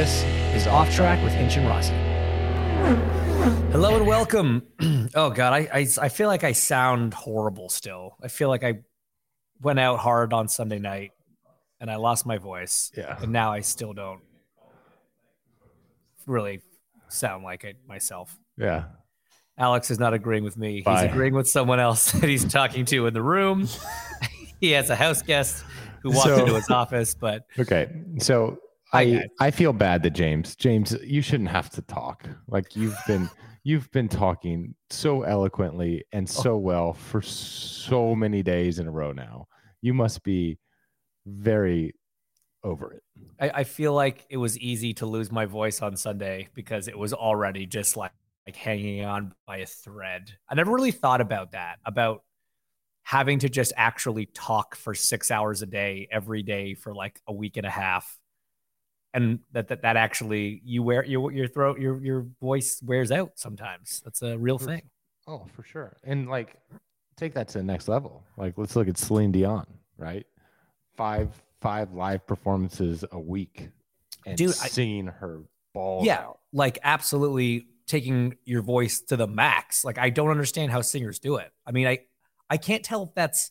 [0.00, 1.92] This is Off Track with Hinch and Rossi.
[3.70, 4.62] Hello and welcome.
[5.14, 8.16] oh God, I, I I feel like I sound horrible still.
[8.22, 8.78] I feel like I
[9.60, 11.10] went out hard on Sunday night
[11.82, 12.90] and I lost my voice.
[12.96, 13.18] Yeah.
[13.20, 14.22] And now I still don't
[16.26, 16.62] really
[17.08, 18.34] sound like it myself.
[18.56, 18.84] Yeah.
[19.58, 20.80] Alex is not agreeing with me.
[20.80, 21.02] Bye.
[21.02, 23.68] He's agreeing with someone else that he's talking to in the room.
[24.62, 25.62] he has a house guest
[26.02, 27.90] who walked So- into his office, but Okay.
[28.20, 28.60] So
[28.92, 29.24] I.
[29.38, 32.28] I feel bad that James James you shouldn't have to talk.
[32.48, 33.30] Like you've been
[33.64, 36.42] you've been talking so eloquently and Oh.
[36.42, 39.46] so well for so many days in a row now.
[39.82, 40.58] You must be
[41.26, 41.94] very
[42.62, 43.02] over it.
[43.38, 46.98] I, I feel like it was easy to lose my voice on Sunday because it
[46.98, 48.12] was already just like,
[48.46, 50.32] like hanging on by a thread.
[50.48, 52.22] I never really thought about that, about
[53.02, 57.32] having to just actually talk for six hours a day every day for like a
[57.32, 58.18] week and a half.
[59.12, 63.32] And that that, that actually you wear your your throat your your voice wears out
[63.34, 64.00] sometimes.
[64.04, 64.82] That's a real For- thing.
[65.26, 65.96] Oh, for sure.
[66.04, 66.56] And like
[67.16, 68.24] take that to the next level.
[68.36, 69.66] Like let's look at Celine Dion,
[69.98, 70.26] right?
[70.96, 71.30] Five
[71.60, 73.68] five live performances a week
[74.26, 75.42] and Dude, I- singing her
[75.74, 76.38] balls yeah, out.
[76.52, 79.84] like absolutely taking your voice to the max.
[79.84, 81.50] Like I don't understand how singers do it.
[81.66, 81.98] I mean, I
[82.48, 83.50] I can't tell if that's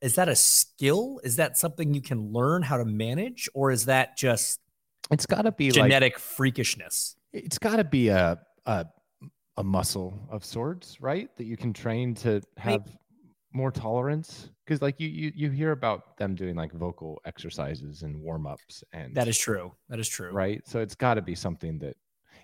[0.00, 1.20] is that a skill?
[1.22, 4.58] Is that something you can learn how to manage, or is that just
[5.12, 7.14] It's got to be like genetic freakishness?
[7.32, 8.86] it's got to be a, a
[9.58, 11.28] a muscle of sorts, right?
[11.36, 12.86] That you can train to have
[13.52, 14.48] more tolerance.
[14.64, 18.82] Because like you, you you hear about them doing like vocal exercises and warm ups
[18.92, 19.72] and That is true.
[19.88, 20.30] That is true.
[20.32, 20.62] right.
[20.66, 21.96] So it's got to be something that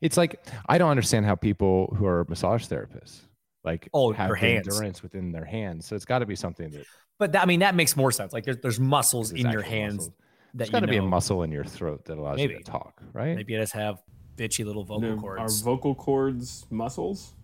[0.02, 3.20] it's like I don't understand how people who are massage therapists
[3.64, 4.68] like Oh, have their the hands.
[4.68, 5.86] endurance within their hands.
[5.86, 6.84] So it's got to be something that
[7.18, 8.32] But that, I mean, that makes more sense.
[8.34, 10.14] Like there's there's muscles is in your hands muscle.
[10.58, 12.62] That There's you got to be a muscle in your throat that allows you to
[12.62, 13.36] talk, right?
[13.36, 14.02] Maybe you just have
[14.36, 17.34] bitchy little vocal No, Are vocal cords muscles?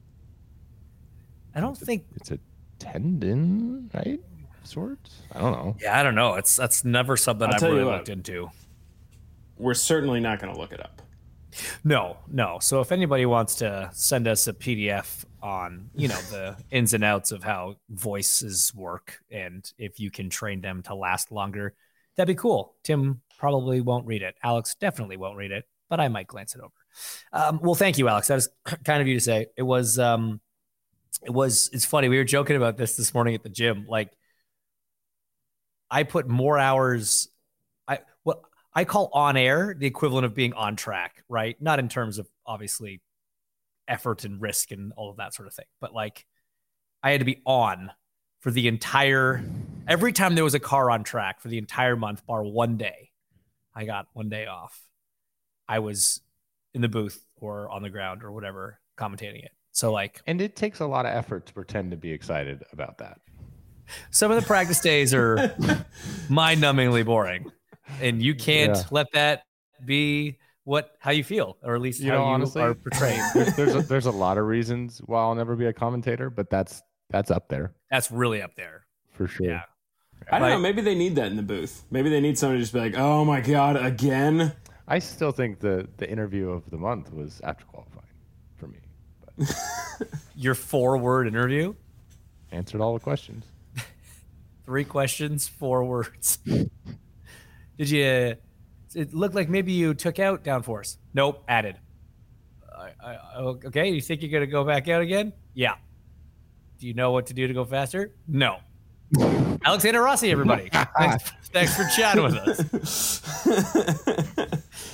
[1.55, 2.05] I don't think.
[2.17, 2.39] It's a
[2.81, 4.21] tendon, right?
[4.63, 5.23] Of Sorts.
[5.33, 5.77] I don't know.
[5.81, 6.35] Yeah, I don't know.
[6.35, 7.99] It's that's never something I'll I've really what.
[7.99, 8.51] looked into.
[9.57, 11.03] We're certainly not going to look it up.
[11.85, 12.59] No, no.
[12.61, 17.05] So if anybody wants to send us a PDF on, you know, the ins and
[17.05, 21.75] outs of how voices work and if you can train them to last longer,
[22.17, 22.75] that'd be cool.
[22.83, 24.35] Tim probably won't read it.
[24.43, 26.73] Alex definitely won't read it, but I might glance it over.
[27.33, 28.29] Um, well, thank you, Alex.
[28.29, 28.49] That is
[28.85, 29.47] kind of you to say.
[29.57, 30.41] It was, um,
[31.23, 31.71] it was.
[31.73, 32.09] It's funny.
[32.09, 33.87] We were joking about this this morning at the gym.
[33.89, 34.11] Like,
[35.91, 37.29] I put more hours.
[37.87, 38.41] I what
[38.75, 41.57] I call on air the equivalent of being on track, right?
[41.61, 43.01] Not in terms of obviously
[43.87, 46.27] effort and risk and all of that sort of thing, but like
[47.03, 47.91] I had to be on
[48.45, 49.43] for the entire
[49.89, 53.09] every time there was a car on track for the entire month, bar one day.
[53.75, 54.79] I got one day off.
[55.67, 56.21] I was
[56.75, 59.53] in the booth or on the ground or whatever commentating it.
[59.73, 62.99] So like And it takes a lot of effort to pretend to be excited about
[62.99, 63.19] that.
[64.11, 65.57] some of the practice days are
[66.29, 67.51] mind-numbingly boring,
[68.03, 68.83] and you can't Yeah.
[68.91, 69.45] let that
[69.87, 73.21] be what how you feel, or at least You how know, you honestly, are portrayed.
[73.35, 76.51] there's there's a, there's a lot of reasons why I'll never be a commentator, but
[76.51, 76.83] that's
[77.15, 78.87] that's up there That's really up there.
[79.13, 79.47] for sure.
[79.47, 79.63] Yeah.
[80.33, 80.63] I don't Like- know.
[80.63, 81.85] Maybe they need that in the booth.
[81.91, 84.53] Maybe they need someone to just be like, "Oh my god, again."
[84.89, 88.07] I still think the the interview of the month was after qualifying
[88.57, 88.79] for me.
[89.25, 89.57] But
[90.35, 91.75] Your four-word interview,
[92.53, 93.45] answered all the questions.
[94.65, 96.39] three questions, four words.
[97.79, 98.37] Did you?
[98.95, 100.97] It looked like maybe you took out downforce.
[101.13, 101.77] Nope, added.
[102.77, 105.33] I, I, okay, you think you're gonna go back out again?
[105.55, 105.75] Yeah.
[106.85, 108.15] Do you know what to do to go faster?
[108.29, 108.59] No.
[109.65, 110.69] Alexander Rossi, everybody.
[110.99, 113.23] thanks, thanks for chatting with us.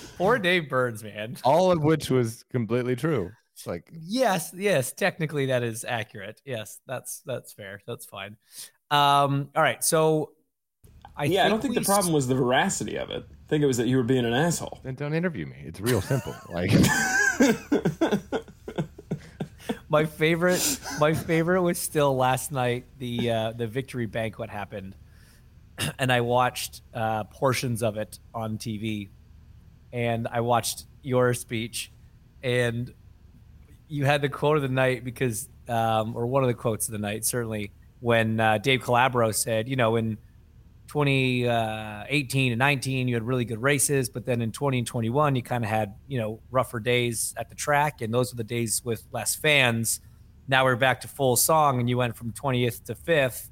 [0.17, 1.37] Poor Dave Burns, man.
[1.43, 3.33] All of which was completely true.
[3.55, 6.41] It's like yes, yes, technically that is accurate.
[6.45, 7.81] Yes, that's that's fair.
[7.89, 8.37] That's fine.
[8.93, 10.31] Um, all right, so
[11.17, 13.25] I yeah, I don't think the problem was the veracity of it.
[13.29, 14.79] I think it was that you were being an asshole.
[14.85, 15.57] Then don't interview me.
[15.67, 16.37] It's real simple.
[16.51, 16.71] Like
[19.91, 22.87] my favorite, my favorite was still last night.
[22.99, 24.95] The uh, the victory banquet happened,
[25.99, 29.09] and I watched uh, portions of it on TV,
[29.93, 31.91] and I watched your speech,
[32.43, 32.95] and
[33.89, 36.93] you had the quote of the night because, um, or one of the quotes of
[36.93, 40.19] the night, certainly when uh, Dave Calabro said, you know, in
[40.91, 45.37] 2018 uh, and 19, you had really good races, but then in 20 and 21,
[45.37, 48.45] you kind of had, you know, rougher days at the track, and those were the
[48.45, 50.01] days with less fans.
[50.49, 53.51] Now we're back to full song, and you went from 20th to fifth.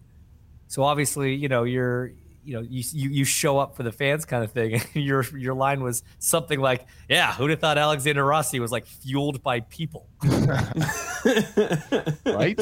[0.66, 2.10] So obviously, you know, you're
[2.42, 4.82] you know you, you you show up for the fans kind of thing.
[4.94, 9.44] your your line was something like, "Yeah, who'd have thought Alexander Rossi was like fueled
[9.44, 10.08] by people?"
[12.24, 12.58] right.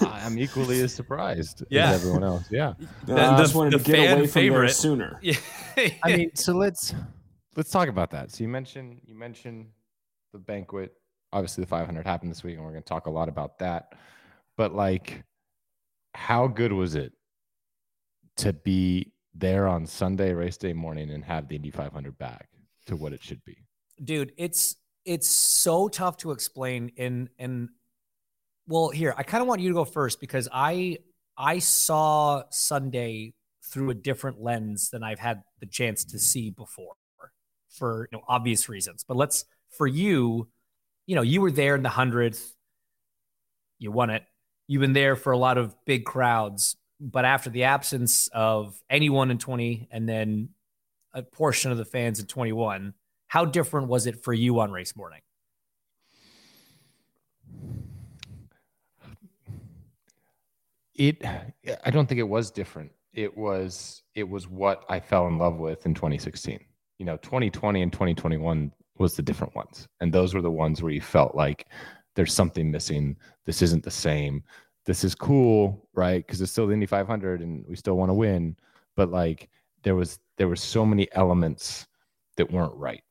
[0.00, 1.90] I'm equally as surprised yeah.
[1.90, 2.44] as everyone else.
[2.50, 2.74] Yeah.
[3.08, 4.66] Uh, I just wanted the to get away from favorite.
[4.66, 5.20] there sooner.
[5.22, 5.36] Yeah.
[6.02, 6.94] I mean, so let's
[7.54, 8.32] let's talk about that.
[8.32, 9.66] So you mentioned you mentioned
[10.32, 10.94] the banquet.
[11.32, 13.94] Obviously, the 500 happened this week, and we're going to talk a lot about that.
[14.56, 15.24] But like,
[16.14, 17.12] how good was it
[18.38, 22.48] to be there on Sunday race day morning and have the Indy 500 back
[22.86, 23.58] to what it should be?
[24.02, 27.68] Dude, it's it's so tough to explain in in
[28.66, 30.98] well here i kind of want you to go first because i
[31.36, 33.32] i saw sunday
[33.64, 36.94] through a different lens than i've had the chance to see before
[37.76, 39.04] for you know, obvious reasons.
[39.06, 40.48] But let's for you
[41.06, 42.54] you know you were there in the hundredth.
[43.78, 44.24] You won it.
[44.66, 49.30] You've been there for a lot of big crowds but after the absence of anyone
[49.30, 50.48] in 20 and then
[51.12, 52.94] a portion of the fans in 21
[53.26, 55.20] how different was it for you on race morning
[60.98, 61.22] it
[61.84, 62.90] i don't think it was different.
[63.12, 66.60] It was it was what i fell in love with in 2016
[66.98, 69.88] you know 2020 and 2021 was the different ones.
[70.00, 71.66] And those were the ones where you felt like
[72.14, 73.16] there's something missing.
[73.44, 74.42] This isn't the same.
[74.84, 76.24] This is cool, right?
[76.26, 78.56] Because it's still the Indy 500 and we still want to win.
[78.96, 79.48] But like
[79.82, 81.86] there was there were so many elements
[82.36, 83.02] that weren't right,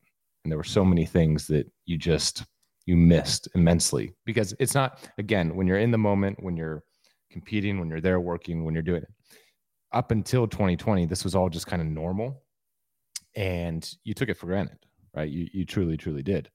[0.44, 2.44] and there were so many things that you just
[2.86, 4.14] you missed immensely.
[4.26, 6.84] Because it's not again when you're in the moment when you're
[7.32, 9.12] competing when you're there working when you're doing it
[9.92, 12.44] up until 2020 this was all just kind of normal
[13.36, 14.78] and you took it for granted
[15.16, 16.50] right you you truly truly did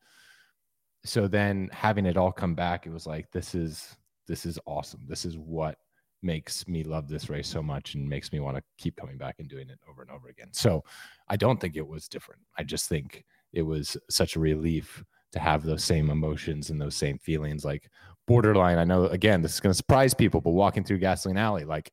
[1.05, 3.97] so then having it all come back it was like this is
[4.31, 5.01] this is awesome.
[5.09, 5.77] This is what
[6.23, 9.35] makes me love this race so much and makes me want to keep coming back
[9.41, 10.49] and doing it over and over again.
[10.53, 10.85] So
[11.29, 12.41] I don't think it was different.
[12.57, 15.03] I just think it was such a relief
[15.33, 17.91] to have those same emotions and those same feelings like
[18.31, 18.79] borderline.
[18.79, 21.91] I know again, this is going to surprise people, but walking through gasoline alley, like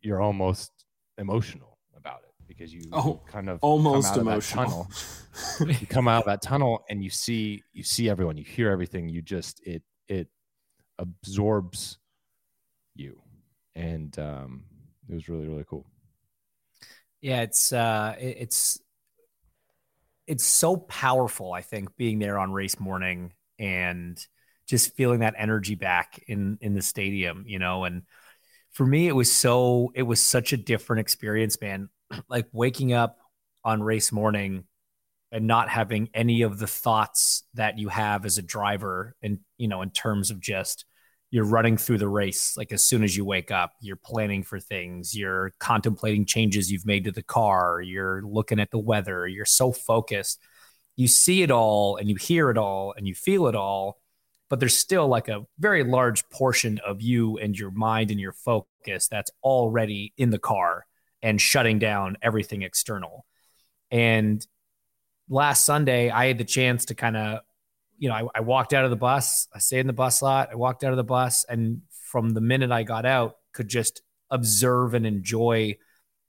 [0.00, 0.72] you're almost
[1.18, 4.64] emotional about it because you oh, kind of almost emotional.
[4.64, 4.90] tunnel.
[5.80, 9.10] you come out of that tunnel and you see you see everyone, you hear everything.
[9.10, 10.28] You just it it
[10.98, 11.98] absorbs
[12.94, 13.20] you,
[13.74, 14.64] and um,
[15.10, 15.84] it was really really cool.
[17.20, 18.80] Yeah, it's uh, it's
[20.26, 21.52] it's so powerful.
[21.52, 24.26] I think being there on race morning and
[24.68, 28.02] just feeling that energy back in in the stadium, you know, and
[28.72, 31.88] for me it was so it was such a different experience, man.
[32.28, 33.18] like waking up
[33.64, 34.64] on race morning
[35.30, 39.68] and not having any of the thoughts that you have as a driver and you
[39.68, 40.84] know in terms of just
[41.30, 44.58] you're running through the race like as soon as you wake up you're planning for
[44.58, 49.44] things you're contemplating changes you've made to the car you're looking at the weather you're
[49.44, 50.40] so focused
[50.96, 54.00] you see it all and you hear it all and you feel it all
[54.48, 58.32] but there's still like a very large portion of you and your mind and your
[58.32, 60.86] focus that's already in the car
[61.22, 63.26] and shutting down everything external.
[63.90, 64.46] And
[65.30, 67.40] last sunday i had the chance to kind of
[67.98, 70.50] you know, I, I walked out of the bus, I stayed in the bus lot,
[70.50, 74.02] I walked out of the bus, and from the minute I got out, could just
[74.30, 75.76] observe and enjoy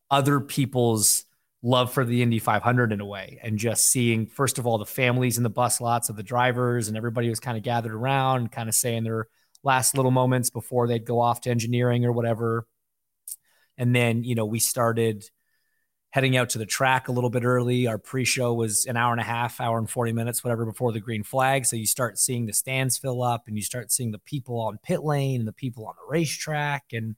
[0.10, 1.26] other people's
[1.62, 4.86] love for the Indy 500 in a way, and just seeing first of all the
[4.86, 8.52] families in the bus lots of the drivers, and everybody was kind of gathered around,
[8.52, 9.28] kind of saying their
[9.64, 12.66] last little moments before they'd go off to engineering or whatever.
[13.78, 15.26] And then, you know, we started
[16.12, 17.88] heading out to the track a little bit early.
[17.88, 21.00] Our pre-show was an hour and a half, hour and 40 minutes, whatever, before the
[21.00, 21.66] green flag.
[21.66, 24.80] So you start seeing the stands fill up and you start seeing the people on
[24.82, 26.86] pit lane and the people on the racetrack.
[26.94, 27.16] And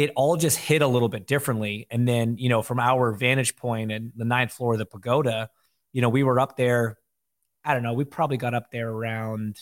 [0.00, 1.86] it all just hit a little bit differently.
[1.90, 5.50] And then, you know, from our vantage point and the ninth floor of the pagoda,
[5.92, 6.96] you know, we were up there.
[7.62, 7.92] I don't know.
[7.92, 9.58] We probably got up there around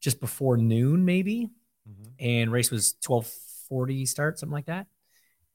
[0.00, 1.48] just before noon, maybe.
[1.90, 2.10] Mm-hmm.
[2.20, 4.86] And race was 1240 start, something like that.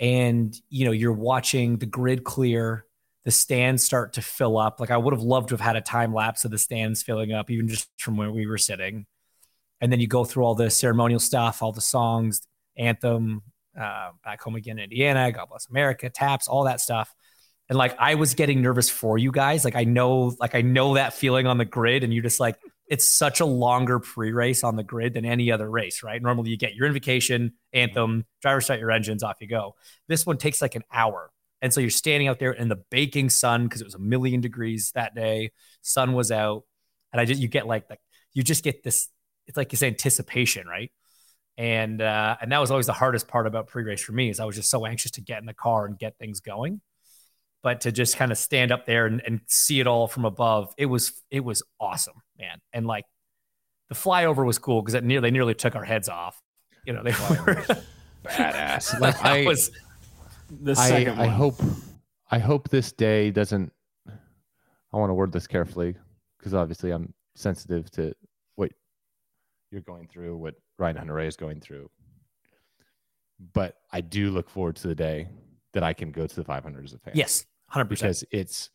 [0.01, 2.86] And, you know, you're watching the grid clear,
[3.24, 4.82] the stands start to fill up.
[4.82, 7.32] Like I would have loved to have had a time lapse of the stands filling
[7.32, 9.06] up, even just from where we were sitting.
[9.80, 12.42] And then you go through all the ceremonial stuff, all the songs,
[12.77, 13.42] anthem,
[13.80, 17.13] uh, back home again, in Indiana, God bless America, taps, all that stuff.
[17.70, 19.63] And like I was getting nervous for you guys.
[19.65, 22.58] Like I know, like I know that feeling on the grid, and you're just like,
[22.88, 26.22] it's such a longer pre-race on the grid than any other race, right?
[26.22, 29.75] Normally you get your invocation, anthem, driver start your engines, off you go.
[30.08, 31.32] This one takes like an hour.
[31.62, 34.42] And so you're standing out there in the baking sun because it was a million
[34.42, 35.51] degrees that day.
[35.82, 36.63] Sun was out.
[37.13, 37.98] And I just you get like the
[38.34, 39.08] you just get this,
[39.48, 40.92] it's like this anticipation, right?
[41.58, 44.46] And uh, and that was always the hardest part about pre-race for me is I
[44.46, 46.82] was just so anxious to get in the car and get things going.
[47.62, 50.74] But to just kind of stand up there and, and see it all from above,
[50.78, 52.60] it was it was awesome, man.
[52.74, 53.06] And like
[53.90, 56.42] the flyover was cool because near they nearly took our heads off.
[56.86, 57.66] You know, they were
[58.26, 59.00] badass.
[59.00, 59.72] Like I was
[60.50, 61.62] the second I, I hope
[62.32, 63.72] I hope this day doesn't
[64.08, 65.96] I want to word this carefully
[66.38, 68.14] because obviously I'm sensitive to
[68.56, 68.72] what
[69.72, 71.90] you're going through, what Ryan Hunter-Reay is going through.
[73.54, 75.28] But I do look forward to the day
[75.74, 77.13] that I can go to the 500 as a fan.
[77.16, 77.90] Yes, 100%.
[77.90, 78.70] Because it's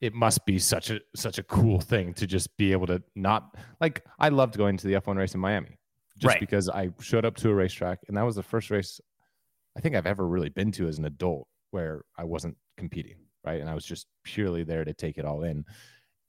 [0.00, 3.54] it must be such a such a cool thing to just be able to not
[3.80, 5.78] like I loved going to the F1 race in Miami
[6.16, 6.40] just right.
[6.40, 8.98] because I showed up to a racetrack and that was the first race
[9.76, 13.60] I think I've ever really been to as an adult where I wasn't competing, right?
[13.60, 15.64] And I was just purely there to take it all in.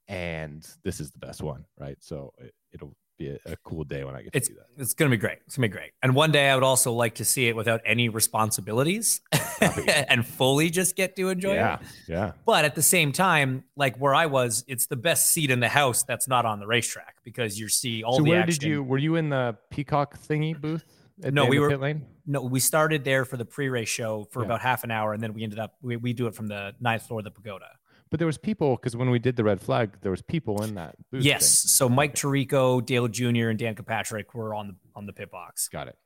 [0.08, 1.98] And this is the best one, right?
[2.02, 4.82] So it, will be a, a, cool day when I get it's, to do that.
[4.82, 5.40] It's going to be great.
[5.46, 5.92] It's going to be great.
[6.02, 10.26] And one day I would also like to see it without any responsibilities oh, and
[10.26, 11.80] fully just get to enjoy yeah, it.
[12.08, 12.16] Yeah.
[12.16, 12.32] Yeah.
[12.46, 15.70] But at the same time, like where I was, it's the best seat in the
[15.70, 18.60] house that's not on the racetrack because you see all so the where action.
[18.60, 20.84] did you, were you in the Peacock thingy booth?
[21.30, 24.46] no, we were no, we started there for the pre-race show for yeah.
[24.46, 26.74] about half an hour, and then we ended up we, we do it from the
[26.80, 27.68] ninth floor of the pagoda.
[28.12, 30.76] But there was people because when we did the red flag, there was people in
[30.76, 30.96] that.
[31.14, 31.70] yes, thing.
[31.70, 35.70] so Mike Tirico, Dale Jr., and Dan Patrick were on the on the pit box.
[35.70, 35.98] Got it.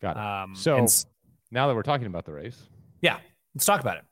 [0.00, 0.20] Got it.
[0.20, 1.04] Um, so and,
[1.50, 2.58] now that we're talking about the race,
[3.02, 3.18] yeah,
[3.54, 4.04] let's talk about it.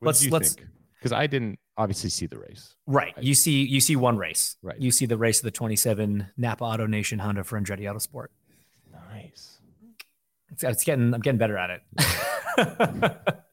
[0.00, 0.56] What let's let's
[0.98, 2.74] because I didn't obviously see the race.
[2.86, 3.14] Right.
[3.16, 4.56] I, you see you see one race.
[4.62, 4.78] Right.
[4.78, 8.26] You see the race of the 27 Napa Auto Nation Honda for Andretti Autosport.
[9.10, 9.60] Nice.
[10.50, 13.38] It's, it's getting I'm getting better at it.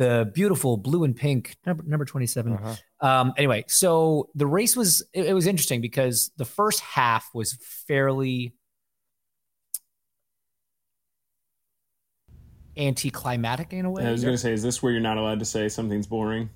[0.00, 3.06] the beautiful blue and pink number number 27 uh-huh.
[3.06, 7.52] um, anyway so the race was it, it, was interesting because the first half was
[7.86, 8.54] fairly
[12.78, 15.18] anticlimactic in a way yeah, i was going to say is this where you're not
[15.18, 16.48] allowed to say something's boring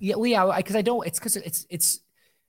[0.00, 2.00] yeah well, yeah because I, I don't it's because it's it's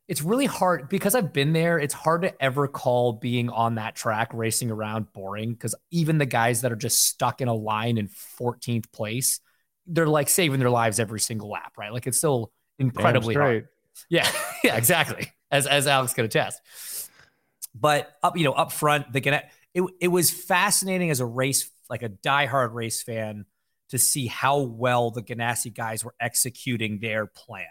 [0.07, 1.79] it's really hard because I've been there.
[1.79, 6.27] It's hard to ever call being on that track racing around boring because even the
[6.27, 9.39] guys that are just stuck in a line in 14th place,
[9.87, 11.91] they're like saving their lives every single lap, right?
[11.91, 13.67] Like it's still incredibly hard.
[14.09, 14.29] Yeah,
[14.63, 15.31] yeah, exactly.
[15.51, 16.61] As as Alex can attest.
[17.73, 22.03] But up, you know, up front, the it it was fascinating as a race, like
[22.03, 23.45] a diehard race fan,
[23.89, 27.65] to see how well the Ganassi guys were executing their plan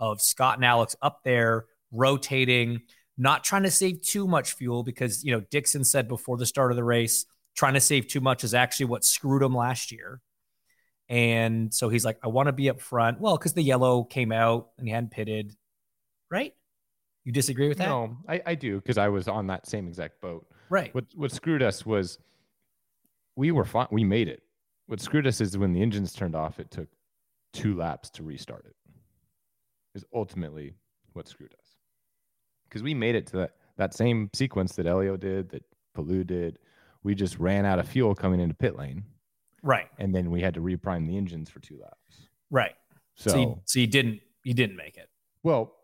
[0.00, 2.82] of Scott and Alex up there rotating,
[3.16, 6.72] not trying to save too much fuel because, you know, Dixon said before the start
[6.72, 10.20] of the race, trying to save too much is actually what screwed him last year.
[11.08, 13.20] And so he's like, I want to be up front.
[13.20, 15.54] Well, because the yellow came out and he hadn't pitted,
[16.30, 16.54] right?
[17.24, 17.88] You disagree with that?
[17.88, 20.46] No, I, I do because I was on that same exact boat.
[20.70, 20.94] Right.
[20.94, 22.18] What what screwed us was
[23.36, 23.88] we were fine.
[23.90, 24.42] We made it.
[24.86, 26.88] What screwed us is when the engines turned off, it took
[27.52, 28.76] two laps to restart it.
[29.94, 30.74] Is ultimately
[31.12, 31.76] what screwed us
[32.72, 35.62] because we made it to that, that same sequence that Helio did, that
[35.94, 36.58] Palou did.
[37.02, 39.04] We just ran out of fuel coming into pit lane.
[39.62, 39.88] Right.
[39.98, 42.28] And then we had to reprime the engines for two laps.
[42.50, 42.74] Right.
[43.14, 45.08] So, so you, so you didn't you didn't make it.
[45.42, 45.74] Well,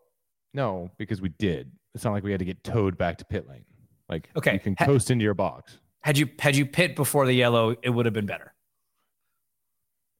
[0.53, 1.71] no, because we did.
[1.95, 3.65] It's not like we had to get towed back to pit lane.
[4.09, 5.77] Like okay, you can ha- coast into your box.
[6.01, 8.53] Had you had you pit before the yellow, it would have been better.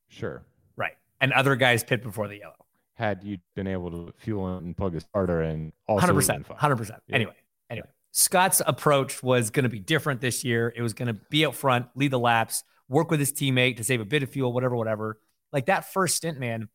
[0.07, 0.43] Sure.
[0.75, 0.93] Right.
[1.21, 2.55] And other guys pit before the yellow
[2.99, 6.45] had you been able to fuel and plug a starter and also 100%.
[6.45, 6.89] 100%.
[6.89, 7.15] Yeah.
[7.15, 7.35] Anyway,
[7.69, 10.73] anyway, Scott's approach was going to be different this year.
[10.75, 13.83] It was going to be out front, lead the laps, work with his teammate to
[13.83, 15.19] save a bit of fuel, whatever, whatever.
[15.53, 16.67] Like that first stint, man,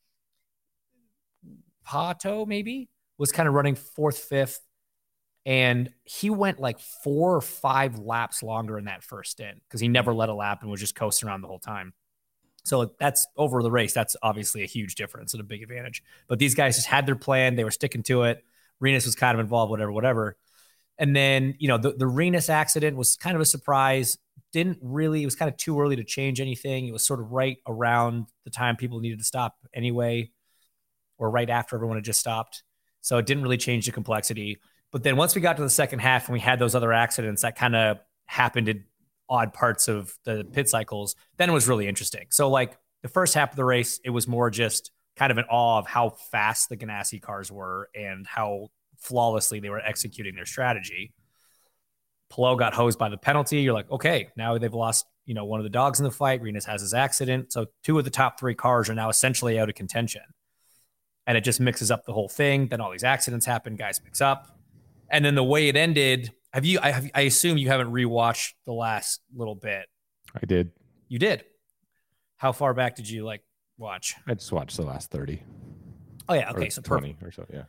[1.86, 4.60] Pato maybe was kind of running fourth, fifth.
[5.46, 9.88] And he went like four or five laps longer in that first stint because he
[9.88, 11.92] never let a lap and was just coasting around the whole time.
[12.64, 13.92] So that's over the race.
[13.92, 16.02] That's obviously a huge difference and a big advantage.
[16.28, 17.56] But these guys just had their plan.
[17.56, 18.42] They were sticking to it.
[18.80, 20.38] Rinus was kind of involved, whatever, whatever.
[20.96, 24.16] And then, you know, the, the Rinus accident was kind of a surprise.
[24.54, 26.86] Didn't really, it was kind of too early to change anything.
[26.86, 30.30] It was sort of right around the time people needed to stop anyway,
[31.18, 32.62] or right after everyone had just stopped.
[33.00, 34.60] So it didn't really change the complexity.
[34.92, 37.42] But then once we got to the second half and we had those other accidents
[37.42, 38.84] that kind of happened in
[39.28, 42.26] odd parts of the pit cycles, then it was really interesting.
[42.30, 45.46] So, like the first half of the race, it was more just kind of an
[45.50, 48.68] awe of how fast the Ganassi cars were and how
[48.98, 51.12] flawlessly they were executing their strategy.
[52.34, 53.60] Palou got hosed by the penalty.
[53.60, 56.42] You're like, okay, now they've lost, you know, one of the dogs in the fight.
[56.42, 57.52] Rinus has his accident.
[57.52, 60.22] So two of the top three cars are now essentially out of contention.
[61.26, 62.68] And it just mixes up the whole thing.
[62.68, 64.58] Then all these accidents happen, guys mix up.
[65.08, 68.54] And then the way it ended, have you I, have, I assume you haven't rewatched
[68.66, 69.86] the last little bit.
[70.34, 70.72] I did.
[71.08, 71.44] You did.
[72.36, 73.42] How far back did you like
[73.78, 74.16] watch?
[74.26, 75.40] I just watched the last 30.
[76.28, 77.22] Oh yeah, okay, or so 20 perfect.
[77.22, 77.64] or so, yeah.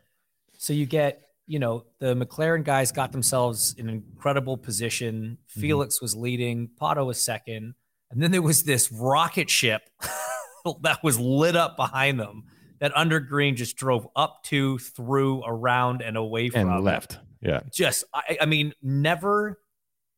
[0.57, 5.37] So you get, you know, the McLaren guys got themselves in an incredible position.
[5.49, 5.61] Mm-hmm.
[5.61, 7.75] Felix was leading, Pato was second,
[8.11, 9.89] and then there was this rocket ship
[10.81, 12.45] that was lit up behind them
[12.79, 17.19] that under green just drove up to, through, around, and away from And left.
[17.41, 17.61] Yeah.
[17.71, 19.59] Just, I, I mean, never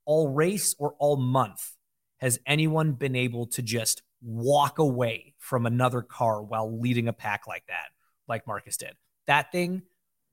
[0.05, 1.75] all race or all month
[2.17, 7.47] has anyone been able to just walk away from another car while leading a pack
[7.47, 7.89] like that,
[8.27, 8.93] like Marcus did.
[9.27, 9.83] That thing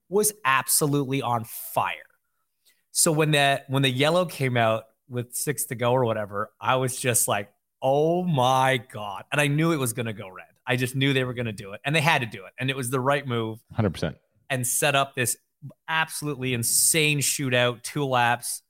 [0.09, 1.95] was absolutely on fire.
[2.93, 6.77] So when that when the yellow came out with six to go or whatever, I
[6.77, 7.51] was just like,
[7.83, 9.25] oh my God.
[9.33, 10.47] And I knew it was gonna go red.
[10.67, 11.81] I just knew they were gonna do it.
[11.85, 12.53] And they had to do it.
[12.59, 14.15] And it was the right move 100%.
[14.49, 15.37] and set up this
[15.89, 18.63] absolutely insane shootout, two laps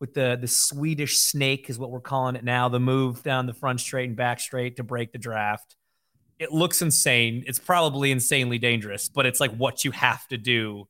[0.00, 3.54] with the the Swedish snake is what we're calling it now, the move down the
[3.54, 5.76] front straight and back straight to break the draft.
[6.40, 7.44] It looks insane.
[7.46, 10.88] It's probably insanely dangerous, but it's like what you have to do.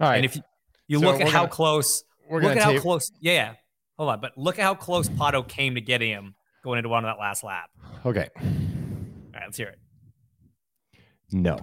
[0.00, 0.16] All right.
[0.16, 0.42] And if you,
[0.88, 3.10] you So look at how gonna- close, we're look at how close.
[3.20, 3.54] Yeah, yeah.
[3.96, 7.04] Hold on, but look at how close Pato came to getting him going into one
[7.04, 7.70] of that last lap.
[8.04, 8.28] Okay.
[8.36, 8.42] All
[9.32, 9.78] right, let's hear it.
[11.30, 11.58] No.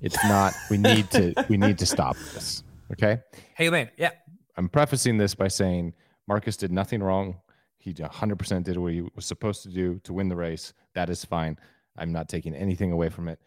[0.00, 0.54] It's not.
[0.70, 2.62] We need to we need to stop this.
[2.92, 3.18] Okay?
[3.56, 4.10] Hey man, yeah,
[4.56, 5.94] I'm prefacing this by saying
[6.28, 7.40] Marcus did nothing wrong.
[7.78, 10.72] He 100% did what he was supposed to do to win the race.
[10.94, 11.56] That is fine.
[11.98, 13.38] I'm not taking anything away from it.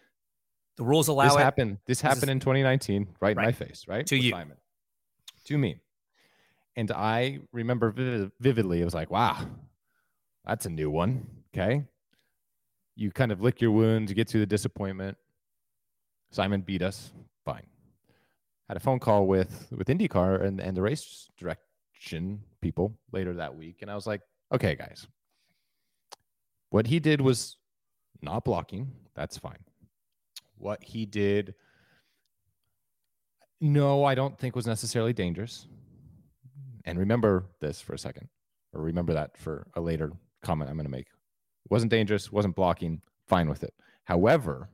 [0.77, 1.39] the rules allow this it.
[1.39, 1.77] happened.
[1.85, 4.05] This happened is- in 2019, right, in my face, right?
[4.07, 4.31] To With you.
[4.31, 4.57] Simon.
[5.45, 5.79] To me.
[6.75, 9.45] And I remember vivid, vividly, it was like, wow,
[10.45, 11.27] that's a new one.
[11.53, 11.83] Okay.
[12.95, 15.17] You kind of lick your wounds, you get through the disappointment.
[16.31, 17.12] Simon beat us.
[17.43, 17.65] Fine.
[18.67, 23.55] Had a phone call with with IndyCar and, and the race direction people later that
[23.55, 23.77] week.
[23.81, 24.21] And I was like,
[24.53, 25.07] okay, guys.
[26.69, 27.57] What he did was
[28.21, 28.91] not blocking.
[29.15, 29.60] That's fine.
[30.58, 31.55] What he did,
[33.62, 35.67] no, I don't think was necessarily dangerous.
[36.86, 38.29] And remember this for a second,
[38.73, 41.08] or remember that for a later comment I'm going to make.
[41.69, 43.73] wasn't dangerous, wasn't blocking, fine with it.
[44.05, 44.69] However,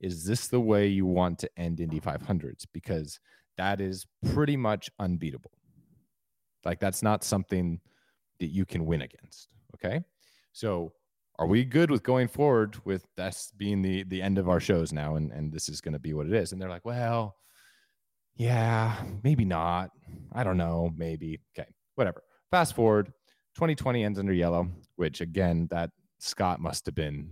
[0.00, 2.66] is this the way you want to end Indy 500s?
[2.72, 3.18] Because
[3.56, 5.52] that is pretty much unbeatable.
[6.64, 7.80] Like, that's not something
[8.38, 9.48] that you can win against.
[9.74, 10.00] Okay.
[10.52, 10.92] So,
[11.40, 14.92] are we good with going forward with this being the the end of our shows
[14.92, 16.52] now and and this is going to be what it is?
[16.52, 17.34] And they're like well
[18.36, 19.90] yeah maybe not.
[20.32, 20.92] I don't know.
[20.94, 21.40] Maybe.
[21.58, 22.22] Okay whatever.
[22.50, 23.06] Fast forward
[23.54, 27.30] 2020 ends under yellow which again that scott must have been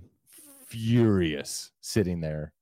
[0.67, 2.55] furious sitting there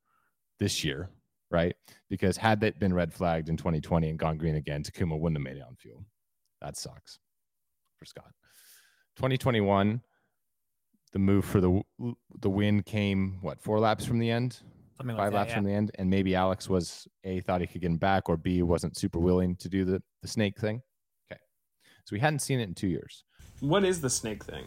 [0.59, 1.11] this year
[1.53, 1.77] right?
[2.11, 5.45] Because had that been red flagged in 2020 and gone green again takuma wouldn't have
[5.45, 6.05] made it on fuel.
[6.61, 7.21] That sucks
[8.01, 8.33] for scott.
[9.15, 10.03] 2021
[11.13, 11.83] the move for the
[12.41, 14.61] the win came what four laps from the end?
[14.97, 15.55] Something like five that, laps yeah.
[15.57, 18.37] from the end and maybe alex was a thought he could get him back or
[18.37, 20.83] b wasn't super willing to do the the snake thing.
[21.31, 21.41] Okay.
[22.05, 23.25] So we hadn't seen it in two years.
[23.61, 24.65] What is the snake thing?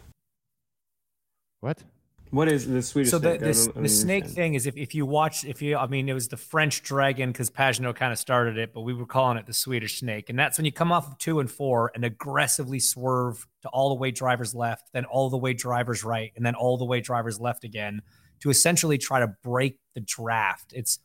[1.61, 1.83] what
[2.31, 3.39] What is the Swedish so the snake?
[3.39, 6.27] This, the snake thing is if, if you watch if you I mean it was
[6.27, 9.53] the French dragon because Pagenaud kind of started it, but we were calling it the
[9.53, 13.47] Swedish snake, and that's when you come off of two and four and aggressively swerve
[13.63, 16.77] to all the way drivers left, then all the way drivers right, and then all
[16.77, 18.01] the way drivers left again
[18.41, 20.71] to essentially try to break the draft.
[20.75, 20.99] It's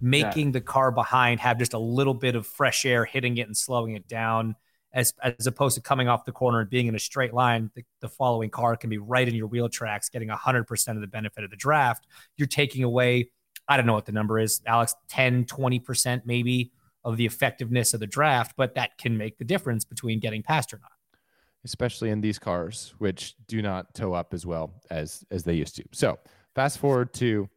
[0.00, 3.56] making the car behind have just a little bit of fresh air hitting it and
[3.56, 4.56] slowing it down.
[4.94, 7.84] As, as opposed to coming off the corner and being in a straight line, the,
[8.00, 11.44] the following car can be right in your wheel tracks, getting 100% of the benefit
[11.44, 12.06] of the draft.
[12.36, 13.30] You're taking away,
[13.68, 16.70] I don't know what the number is, Alex, 10, 20% maybe
[17.04, 20.72] of the effectiveness of the draft, but that can make the difference between getting past
[20.72, 20.92] or not.
[21.64, 25.76] Especially in these cars, which do not tow up as well as as they used
[25.76, 25.84] to.
[25.92, 26.18] So
[26.54, 27.48] fast forward to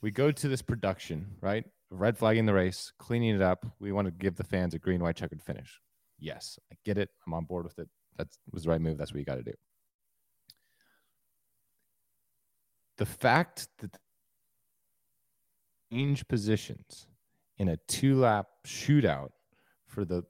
[0.00, 1.64] we go to this production, right?
[1.90, 3.64] Red flagging the race, cleaning it up.
[3.78, 5.80] We want to give the fans a green, white, checkered finish.
[6.22, 7.10] Yes, I get it.
[7.26, 7.88] I'm on board with it.
[8.16, 8.96] That was the right move.
[8.96, 9.54] That's what you got to do.
[12.96, 13.98] The fact that
[15.90, 17.08] change positions
[17.58, 19.30] in a two lap shootout
[19.86, 20.22] for the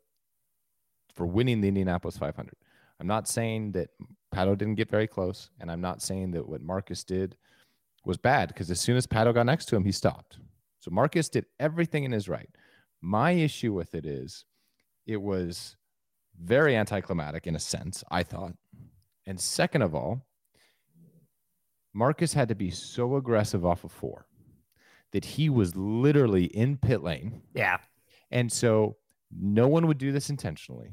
[1.14, 2.55] for winning the Indianapolis 500.
[2.98, 3.90] I'm not saying that
[4.35, 7.37] Pato didn't get very close, and I'm not saying that what Marcus did
[8.07, 10.38] was bad because as soon as Pato got next to him, he stopped.
[10.81, 12.48] So Marcus did everything in his right.
[13.02, 14.46] My issue with it is
[15.07, 15.76] it was
[16.40, 18.55] very anticlimactic in a sense, I thought.
[19.27, 20.27] And second of all,
[21.95, 24.27] Marcus had to be so aggressive off of four
[25.12, 27.42] that he was literally in pit lane.
[27.55, 27.79] Yeah.
[28.31, 28.97] And so
[29.31, 30.90] no one would do this intentionally.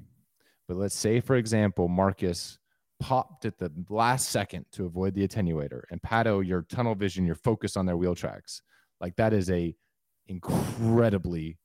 [0.67, 2.59] But let's say, for example, Marcus
[2.99, 7.35] popped at the last second to avoid the attenuator and Pato, your tunnel vision, your
[7.35, 8.61] focus on their wheel tracks.
[8.99, 9.73] Like that is a
[10.27, 11.57] incredibly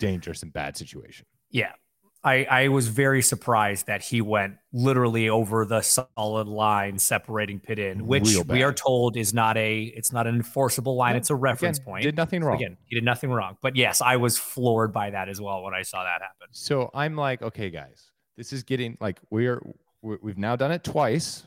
[0.00, 1.26] dangerous and bad situation.
[1.50, 1.72] Yeah.
[2.22, 7.78] I, I was very surprised that he went literally over the solid line separating pit
[7.78, 11.16] in, which we are told is not a it's not an enforceable line.
[11.16, 12.02] it's a reference again, point.
[12.02, 12.56] Did nothing wrong.
[12.56, 13.56] Again, he did nothing wrong.
[13.62, 16.48] But yes, I was floored by that as well when I saw that happen.
[16.52, 19.62] So I'm like, okay, guys, this is getting like we're
[20.02, 21.44] we've now done it twice.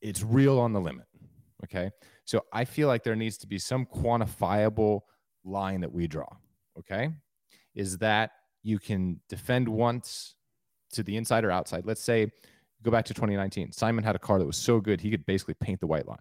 [0.00, 1.06] It's real on the limit.
[1.64, 1.90] Okay.
[2.24, 5.02] So I feel like there needs to be some quantifiable
[5.44, 6.28] line that we draw.
[6.78, 7.10] Okay.
[7.74, 10.34] Is that you can defend once
[10.92, 11.84] to the inside or outside.
[11.84, 12.30] Let's say
[12.82, 13.72] go back to 2019.
[13.72, 16.18] Simon had a car that was so good he could basically paint the white line.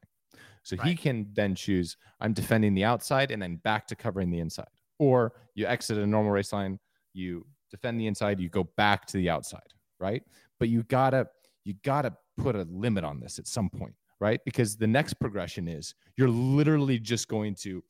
[0.63, 0.88] So right.
[0.88, 4.67] he can then choose I'm defending the outside and then back to covering the inside.
[5.00, 6.80] Or you exit a normal race line,
[7.13, 9.62] you defend the inside, you go back to the outside,
[10.00, 10.23] right?
[10.60, 11.28] But you gotta
[11.63, 14.39] you gotta put a limit on this at some point, right?
[14.45, 17.84] Because the next progression is you're literally just going to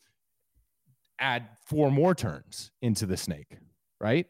[1.19, 3.57] add four more turns into the snake,
[3.99, 4.27] right?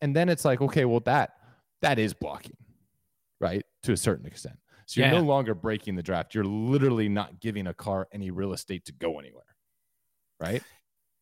[0.00, 1.34] And then it's like, okay, well that
[1.82, 2.56] that is blocking,
[3.40, 3.64] right?
[3.84, 4.56] To a certain extent.
[4.86, 5.18] So you're yeah.
[5.18, 6.34] no longer breaking the draft.
[6.34, 9.44] You're literally not giving a car any real estate to go anywhere.
[10.40, 10.62] Right?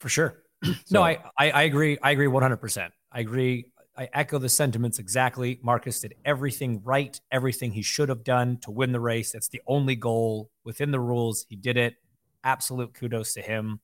[0.01, 0.43] For sure.
[0.65, 1.99] so, no, I, I I agree.
[2.03, 2.91] I agree 100%.
[3.13, 3.73] I agree.
[3.97, 5.59] I echo the sentiments exactly.
[5.63, 9.33] Marcus did everything right, everything he should have done to win the race.
[9.33, 11.45] That's the only goal within the rules.
[11.49, 11.97] He did it.
[12.45, 13.81] Absolute kudos to him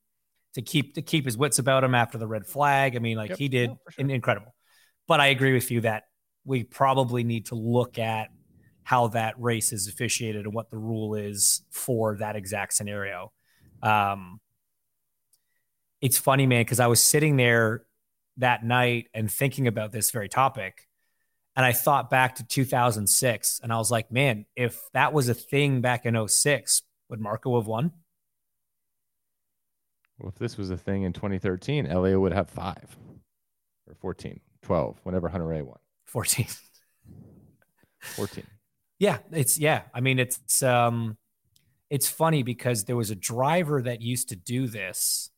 [0.55, 2.95] to keep to keep his wits about him after the red flag.
[2.97, 3.39] I mean, like yep.
[3.39, 4.09] he did sure.
[4.09, 4.54] incredible.
[5.07, 6.05] But I agree with you that
[6.45, 8.29] we probably need to look at
[8.83, 13.33] how that race is officiated and what the rule is for that exact scenario.
[13.83, 14.41] Um,
[16.01, 17.85] it's funny, man, because I was sitting there
[18.37, 20.87] that night and thinking about this very topic.
[21.57, 25.35] And I thought back to 2006 and I was like, man, if that was a
[25.35, 27.93] thing back in 06, would Marco have won?
[30.19, 32.97] Well, if this was a thing in 2013, LA would have five
[33.87, 35.79] or 14, 12, whenever Hunter A won.
[36.07, 36.47] 14.
[38.01, 38.45] 14.
[38.99, 39.83] Yeah, it's yeah.
[39.93, 41.17] I mean, it's um
[41.91, 45.31] it's funny because there was a driver that used to do this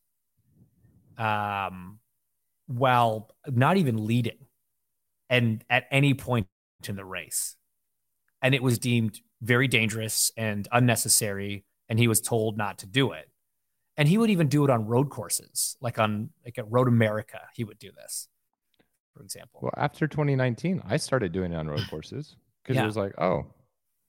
[1.17, 1.99] um
[2.67, 4.37] while not even leading
[5.29, 6.47] and at any point
[6.87, 7.55] in the race.
[8.41, 11.65] And it was deemed very dangerous and unnecessary.
[11.89, 13.29] And he was told not to do it.
[13.95, 17.39] And he would even do it on road courses, like on like at Road America,
[17.55, 18.27] he would do this,
[19.17, 19.59] for example.
[19.63, 22.83] Well, after 2019, I started doing it on road courses because yeah.
[22.83, 23.45] it was like, oh,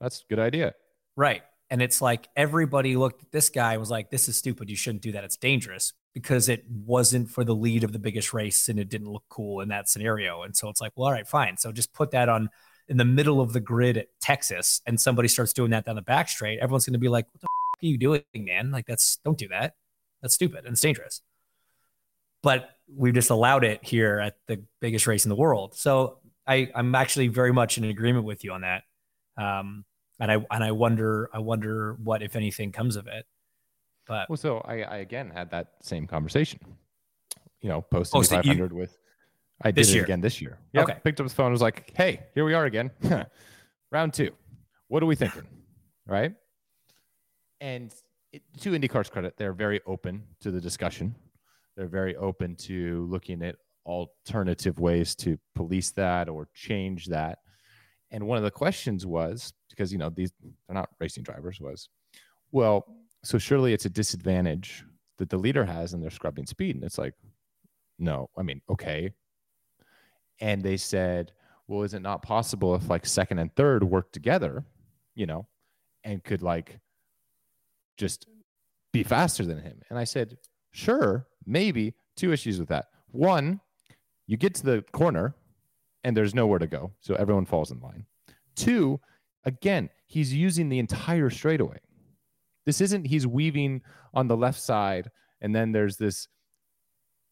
[0.01, 0.75] that's a good idea.
[1.17, 1.43] Right.
[1.71, 4.71] And it's like everybody looked at this guy and was like, this is stupid.
[4.71, 5.25] You shouldn't do that.
[5.25, 9.11] It's dangerous because it wasn't for the lead of the biggest race and it didn't
[9.11, 10.43] look cool in that scenario.
[10.43, 11.57] And so it's like, well, all right, fine.
[11.57, 12.49] So just put that on
[12.89, 16.03] in the middle of the grid at Texas and somebody starts doing that down the
[16.03, 16.59] back straight.
[16.59, 18.71] Everyone's going to be like, what the f- are you doing, man?
[18.71, 19.75] Like, that's don't do that.
[20.23, 21.21] That's stupid and it's dangerous.
[22.43, 25.75] But we've just allowed it here at the biggest race in the world.
[25.75, 28.85] So I, I'm actually very much in agreement with you on that.
[29.37, 29.85] Um,
[30.21, 33.27] and I and I wonder I wonder what if anything comes of it.
[34.07, 36.61] But well, so I, I again had that same conversation.
[37.61, 38.97] You know, posting oh, so 500 you, with.
[39.63, 40.05] I did it year.
[40.05, 40.59] again this year.
[40.73, 40.99] Yep, okay.
[41.03, 41.47] Picked up his phone.
[41.47, 42.91] And was like, "Hey, here we are again,
[43.91, 44.31] round two.
[44.87, 45.43] What are we thinking?"
[46.07, 46.33] right.
[47.61, 47.93] And
[48.33, 51.15] it, to IndyCar's credit, they're very open to the discussion.
[51.79, 53.55] They're very open to looking at
[53.87, 57.39] alternative ways to police that or change that.
[58.11, 61.89] And one of the questions was because you know these they're not racing drivers was,
[62.51, 62.85] well,
[63.23, 64.85] so surely it's a disadvantage
[65.19, 66.75] that the leader has and they're scrubbing speed.
[66.75, 67.15] And it's like,
[67.97, 68.29] no.
[68.37, 69.13] I mean, okay.
[70.41, 71.31] And they said,
[71.69, 74.65] well, is it not possible if like second and third work together,
[75.15, 75.47] you know,
[76.03, 76.81] and could like
[77.97, 78.27] just
[78.93, 79.81] be faster than him?
[79.91, 80.39] And I said,
[80.73, 81.95] sure, maybe.
[82.17, 82.87] Two issues with that.
[83.11, 83.61] One,
[84.27, 85.35] you get to the corner
[86.05, 86.93] and there's nowhere to go.
[87.01, 88.07] So everyone falls in line.
[88.55, 89.01] Two,
[89.45, 91.79] again, he's using the entire straightaway.
[92.67, 93.83] This isn't he's weaving
[94.15, 96.29] on the left side and then there's this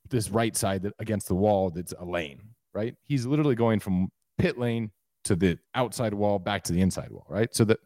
[0.09, 2.41] this right side that against the wall that's a lane,
[2.73, 2.95] right?
[3.03, 4.93] He's literally going from pit lane
[5.25, 7.55] to the outside wall back to the inside wall, right?
[7.55, 7.81] So that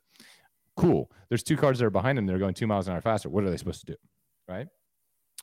[0.76, 1.10] cool.
[1.28, 2.26] There's two cars that are behind him.
[2.26, 3.28] They're going two miles an hour faster.
[3.28, 3.96] What are they supposed to do,
[4.48, 4.66] right?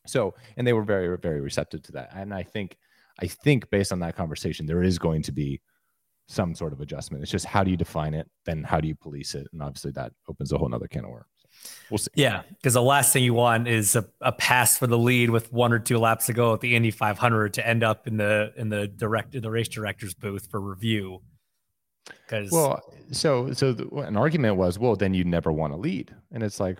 [0.07, 2.11] So, and they were very, very receptive to that.
[2.15, 2.77] And I think,
[3.19, 5.61] I think based on that conversation, there is going to be
[6.27, 7.23] some sort of adjustment.
[7.23, 8.29] It's just how do you define it?
[8.45, 9.47] Then how do you police it?
[9.53, 11.25] And obviously that opens a whole nother can of worms.
[11.89, 12.11] We'll see.
[12.15, 15.51] Yeah, because the last thing you want is a, a, pass for the lead with
[15.51, 18.53] one or two laps to go at the Indy 500 to end up in the
[18.57, 21.21] in the direct in the race director's booth for review.
[22.05, 26.13] Because well, so so the, an argument was, well, then you never want to lead,
[26.31, 26.77] and it's like,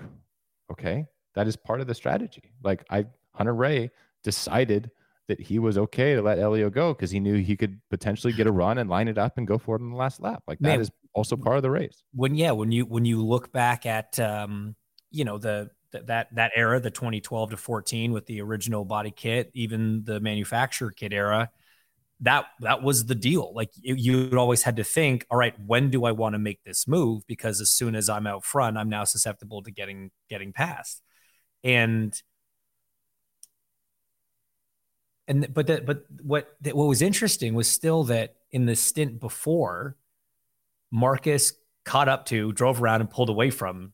[0.72, 2.52] okay, that is part of the strategy.
[2.63, 3.06] Like I
[3.38, 3.89] Hunter-Reay
[4.23, 4.91] decided
[5.28, 8.47] that he was okay to let Helio go because he knew he could potentially get
[8.47, 10.43] a run and line it up and go for it in the last lap.
[10.47, 12.04] Like that Man, is also part of the race.
[12.13, 14.76] When yeah, when you when you look back at um,
[15.12, 19.12] you know the, the that that era, the 2012 to 14 with the original body
[19.12, 21.50] kit, even the manufacturer kit era,
[22.21, 23.52] that that was the deal.
[23.54, 26.63] Like you, you always had to think, all right, when do I want to make
[26.63, 27.23] this move?
[27.28, 31.02] Because as soon as I'm out front, I'm now susceptible to getting getting past.
[31.65, 32.13] And
[35.28, 39.20] and but that but what that, what was interesting was still that in the stint
[39.20, 39.98] before
[40.92, 41.54] marcus
[41.86, 43.94] caught up to drove around and pulled away from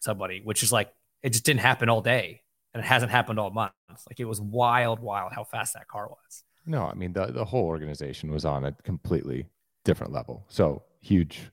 [0.00, 0.92] somebody which is like
[1.24, 2.42] it just didn't happen all day.
[2.74, 3.72] And it hasn't happened all month.
[3.88, 6.44] Like it was wild wild how fast that car was.
[6.66, 9.46] No i mean the, the whole organization was on a completely
[9.84, 10.44] different level.
[10.48, 11.50] So huge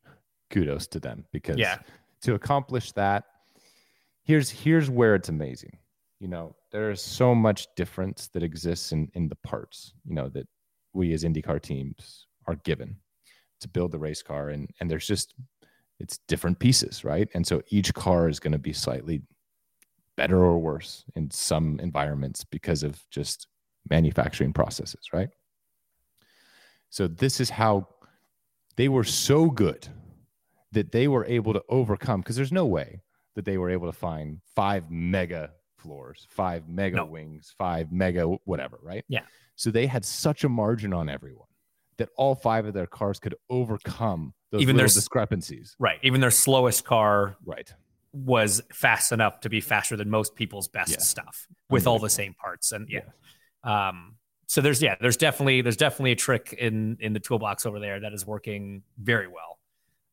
[0.49, 1.79] kudos to them because yeah.
[2.21, 3.23] to accomplish that
[4.23, 5.77] here's here's where it's amazing
[6.21, 10.29] you know there is so much difference that exists in in the parts you know
[10.29, 10.47] that
[10.93, 12.95] we as indycar teams are given
[13.61, 14.49] to build the race car.
[14.49, 15.33] And and there's just
[15.99, 17.29] it's different pieces right?
[17.33, 19.21] And so each car is going to be slightly
[20.17, 23.47] better or worse in some environments because of just
[23.89, 25.29] manufacturing processes right?
[26.89, 27.87] So this is how
[28.75, 29.87] they were so good
[30.73, 33.01] that they were able to overcome because there's no way
[33.35, 37.05] that they were able to find five mega floors, five mega no.
[37.05, 39.03] wings, five mega whatever, right?
[39.07, 39.23] Yeah.
[39.55, 41.47] So they had such a margin on everyone
[41.97, 45.75] that all five of their cars could overcome those even their discrepancies.
[45.79, 45.99] Right.
[46.01, 47.71] Even their slowest car right
[48.13, 50.99] was fast enough to be faster than most people's best yeah.
[50.99, 52.71] stuff with all the same parts.
[52.71, 53.01] And yeah.
[53.65, 53.89] yeah.
[53.89, 54.15] Um
[54.47, 58.01] so there's yeah, there's definitely there's definitely a trick in in the toolbox over there
[58.01, 59.59] that is working very well.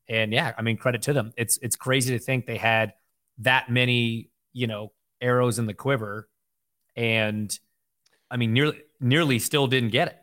[0.08, 1.32] And yeah, I mean credit to them.
[1.36, 2.92] It's it's crazy to think they had
[3.38, 6.28] that many, you know, arrows in the quiver,
[6.96, 7.56] and
[8.30, 10.18] I mean, nearly nearly still didn't get it.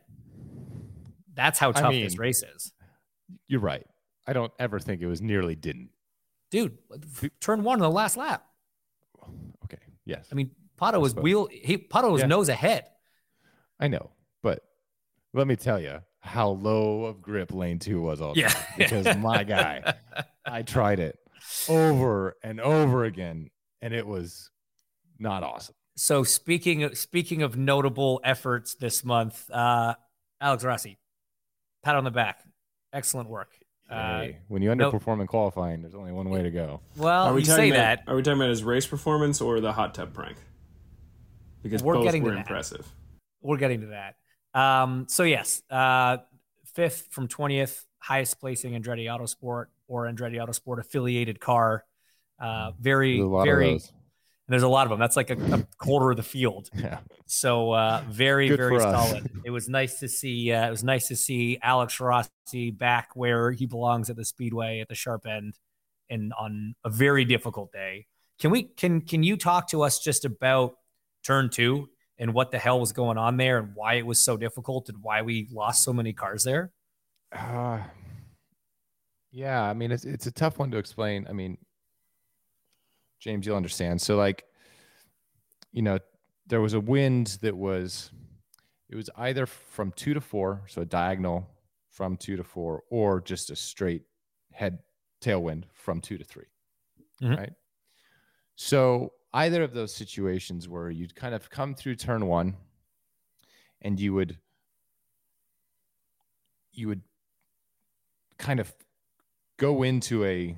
[1.34, 2.74] That's how tough I mean, this race is.
[3.48, 3.86] You're right.
[4.28, 5.90] I don't ever think it was nearly didn't.
[6.50, 6.78] Dude,
[7.40, 8.46] turn one in the last lap.
[9.66, 9.82] Okay.
[10.06, 10.28] Yes.
[10.32, 11.48] I mean, Pato was wheel.
[11.52, 12.28] He Pato was yeah.
[12.28, 12.86] nose ahead.
[13.80, 14.64] I know, but
[15.34, 18.54] let me tell you how low of grip lane two was all yeah.
[18.78, 19.96] because my guy,
[20.46, 21.20] I tried it
[21.70, 23.50] over and over again,
[23.82, 24.50] and it was
[25.20, 25.76] not awesome.
[25.96, 29.96] So speaking of, speaking of notable efforts this month, uh,
[30.42, 30.98] Alex Rossi,
[31.84, 32.44] pat on the back,
[32.92, 33.52] excellent work.
[33.90, 36.82] Uh, when you underperform no, in qualifying, there's only one way to go.
[36.98, 38.04] Well, are we you say about, that.
[38.08, 40.38] Are we talking about his race performance or the hot tub prank?
[41.62, 42.88] Because we're both getting were impressive.
[43.42, 44.16] We're getting to that.
[44.60, 46.18] Um, so yes, uh,
[46.74, 51.86] fifth from twentieth, highest placing Andretti Autosport or Andretti Autosport affiliated car.
[52.40, 53.80] Uh, very, very
[54.48, 55.00] and there's a lot of them.
[55.00, 56.70] That's like a, a quarter of the field.
[56.76, 57.00] Yeah.
[57.26, 59.32] So uh, very Good very solid.
[59.44, 60.52] it was nice to see.
[60.52, 64.80] Uh, it was nice to see Alex Rossi back where he belongs at the speedway
[64.82, 65.58] at the sharp end,
[66.10, 68.06] and on a very difficult day.
[68.40, 70.76] Can we can can you talk to us just about
[71.24, 74.38] turn two and what the hell was going on there and why it was so
[74.38, 76.72] difficult and why we lost so many cars there?
[77.32, 77.80] Uh,
[79.32, 81.26] yeah, I mean it's it's a tough one to explain.
[81.28, 81.58] I mean,
[83.20, 84.02] James, you'll understand.
[84.02, 84.46] So like,
[85.72, 86.00] you know,
[86.48, 88.12] there was a wind that was,
[88.90, 91.48] it was either from two to four, so a diagonal
[91.90, 94.04] from two to four, or just a straight
[94.52, 94.80] head
[95.22, 96.44] tailwind from two to 3
[97.22, 97.36] mm-hmm.
[97.36, 97.54] right?
[98.56, 102.56] So either of those situations where you'd kind of come through turn one
[103.82, 104.38] and you would
[106.72, 107.02] you would
[108.38, 108.74] kind of
[109.58, 110.58] go into a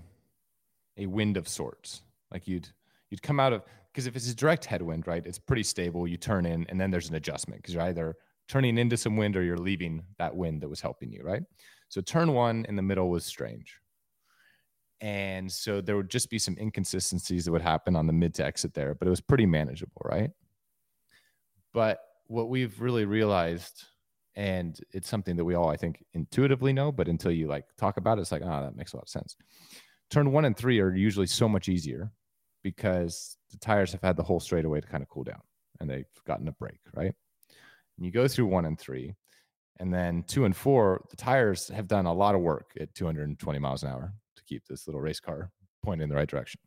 [0.97, 2.01] a wind of sorts.
[2.31, 2.69] Like you'd
[3.09, 6.07] you'd come out of because if it's a direct headwind, right, it's pretty stable.
[6.07, 8.15] You turn in, and then there's an adjustment because you're either
[8.47, 11.43] turning into some wind or you're leaving that wind that was helping you, right?
[11.89, 13.79] So turn one in the middle was strange.
[14.99, 18.45] And so there would just be some inconsistencies that would happen on the mid to
[18.45, 20.31] exit there, but it was pretty manageable, right?
[21.73, 23.85] But what we've really realized,
[24.35, 27.97] and it's something that we all, I think, intuitively know, but until you like talk
[27.97, 29.35] about it, it's like, ah, oh, that makes a lot of sense.
[30.09, 32.11] Turn one and three are usually so much easier
[32.63, 35.41] because the tires have had the whole straightaway to kind of cool down
[35.79, 37.13] and they've gotten a break, right?
[37.97, 39.13] And you go through one and three,
[39.79, 43.59] and then two and four, the tires have done a lot of work at 220
[43.59, 45.51] miles an hour to keep this little race car
[45.83, 46.59] pointing in the right direction.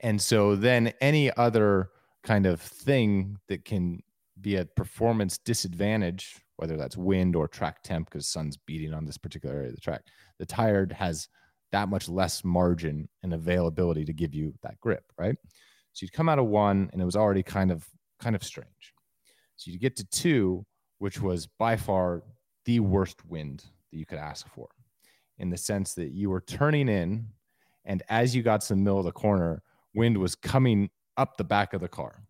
[0.00, 1.90] And so then any other
[2.22, 4.02] kind of thing that can
[4.40, 9.18] be a performance disadvantage, whether that's wind or track temp, because sun's beating on this
[9.18, 10.02] particular area of the track,
[10.38, 11.28] the tire has
[11.72, 15.36] that much less margin and availability to give you that grip, right?
[15.92, 17.86] So you'd come out of one and it was already kind of
[18.20, 18.92] kind of strange.
[19.56, 20.64] So you get to two,
[20.98, 22.22] which was by far
[22.64, 24.68] the worst wind that you could ask for,
[25.38, 27.26] in the sense that you were turning in,
[27.84, 29.62] and as you got to the middle of the corner,
[29.94, 32.24] wind was coming up the back of the car,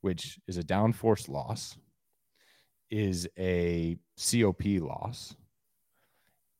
[0.00, 1.76] which is a downforce loss,
[2.90, 5.34] is a COP loss,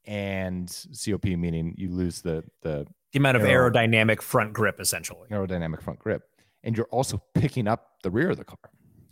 [0.07, 5.29] and COP meaning you lose the the the amount of aero, aerodynamic front grip essentially.
[5.31, 6.23] Aerodynamic front grip,
[6.63, 8.59] and you're also picking up the rear of the car.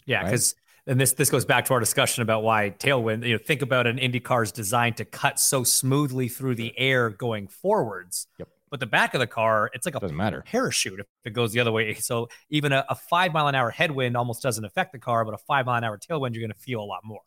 [0.06, 0.54] Yeah, because.
[0.54, 0.58] Right?
[0.84, 3.24] and this this goes back to our discussion about why tailwind.
[3.24, 7.08] You know, think about an Indy car's designed to cut so smoothly through the air
[7.08, 8.26] going forwards.
[8.38, 8.48] Yep.
[8.70, 10.42] But the back of the car, it's like a doesn't matter.
[10.46, 11.94] parachute if it goes the other way.
[11.94, 15.34] So even a, a five mile an hour headwind almost doesn't affect the car, but
[15.34, 17.20] a five mile an hour tailwind, you're going to feel a lot more.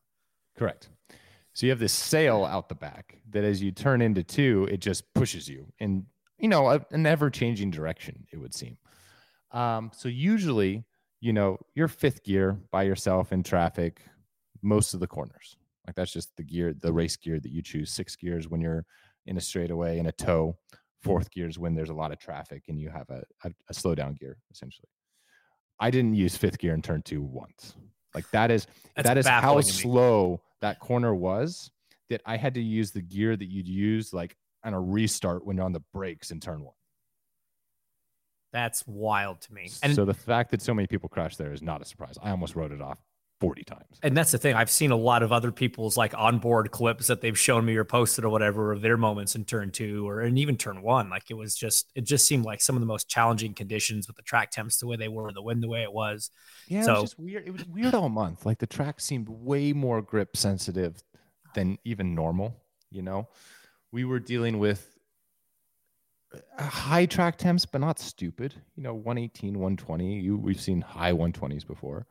[0.58, 0.90] Correct.
[1.56, 4.82] So you have this sail out the back that as you turn into two, it
[4.82, 6.06] just pushes you in,
[6.38, 8.78] you know, a, an ever changing direction, it would seem.
[9.52, 10.84] Um, so usually,
[11.22, 14.02] you know, you're fifth gear by yourself in traffic,
[14.62, 15.56] most of the corners.
[15.88, 17.90] Like that's just the gear, the race gear that you choose.
[17.90, 18.86] Six gears when you're
[19.26, 20.58] in a straightaway in a tow
[21.02, 24.20] fourth gears when there's a lot of traffic and you have a, a, a slowdown
[24.20, 24.90] gear essentially.
[25.80, 27.76] I didn't use fifth gear in turn two once.
[28.14, 31.70] Like that is That's that is how slow that corner was
[32.10, 35.58] that I had to use the gear that you'd use like on a restart when
[35.58, 36.74] you're on the brakes in turn one.
[38.52, 39.70] That's wild to me.
[39.84, 42.18] And so the fact that so many people crashed there is not a surprise.
[42.24, 43.00] I almost wrote it off
[43.46, 44.00] 40 times.
[44.02, 44.56] And that's the thing.
[44.56, 47.84] I've seen a lot of other people's like onboard clips that they've shown me or
[47.84, 51.12] posted or whatever of their moments in turn two or and even turn one.
[51.12, 54.16] Like it was just it just seemed like some of the most challenging conditions with
[54.16, 56.32] the track temps the way they were, the wind the way it was.
[56.68, 57.48] Yeah, so, it was just weird.
[57.48, 58.48] It was weird all month.
[58.48, 61.04] Like the track seemed way more grip sensitive
[61.54, 62.56] than even normal,
[62.90, 63.28] you know.
[63.92, 64.98] We were dealing with
[66.58, 68.56] high track temps, but not stupid.
[68.76, 70.20] You know, 118, 120.
[70.20, 72.08] You we've seen high 120s before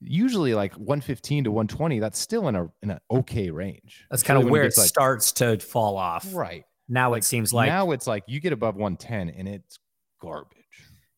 [0.00, 4.42] usually like 115 to 120 that's still in a in an okay range that's kind
[4.42, 7.68] of where it, it like, starts to fall off right now like, it seems like
[7.68, 9.78] now it's like you get above 110 and it's
[10.20, 10.56] garbage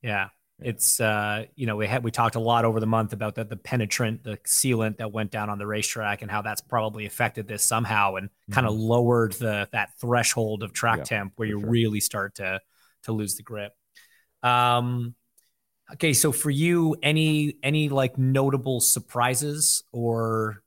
[0.02, 0.68] yeah, yeah.
[0.68, 3.44] it's uh you know we had we talked a lot over the month about the,
[3.44, 7.46] the penetrant the sealant that went down on the racetrack and how that's probably affected
[7.46, 8.52] this somehow and mm-hmm.
[8.52, 11.70] kind of lowered the that threshold of track yeah, temp where you sure.
[11.70, 12.60] really start to
[13.04, 13.72] to lose the grip
[14.42, 15.14] um
[15.94, 20.62] Okay, so for you, any any like notable surprises or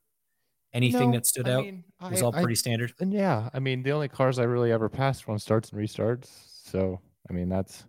[0.72, 1.64] anything no, that stood I out?
[1.64, 2.92] Mean, it was I, all pretty I, standard.
[3.00, 6.28] And yeah, I mean, the only cars I really ever passed on starts and restarts.
[6.64, 7.84] So I mean, that's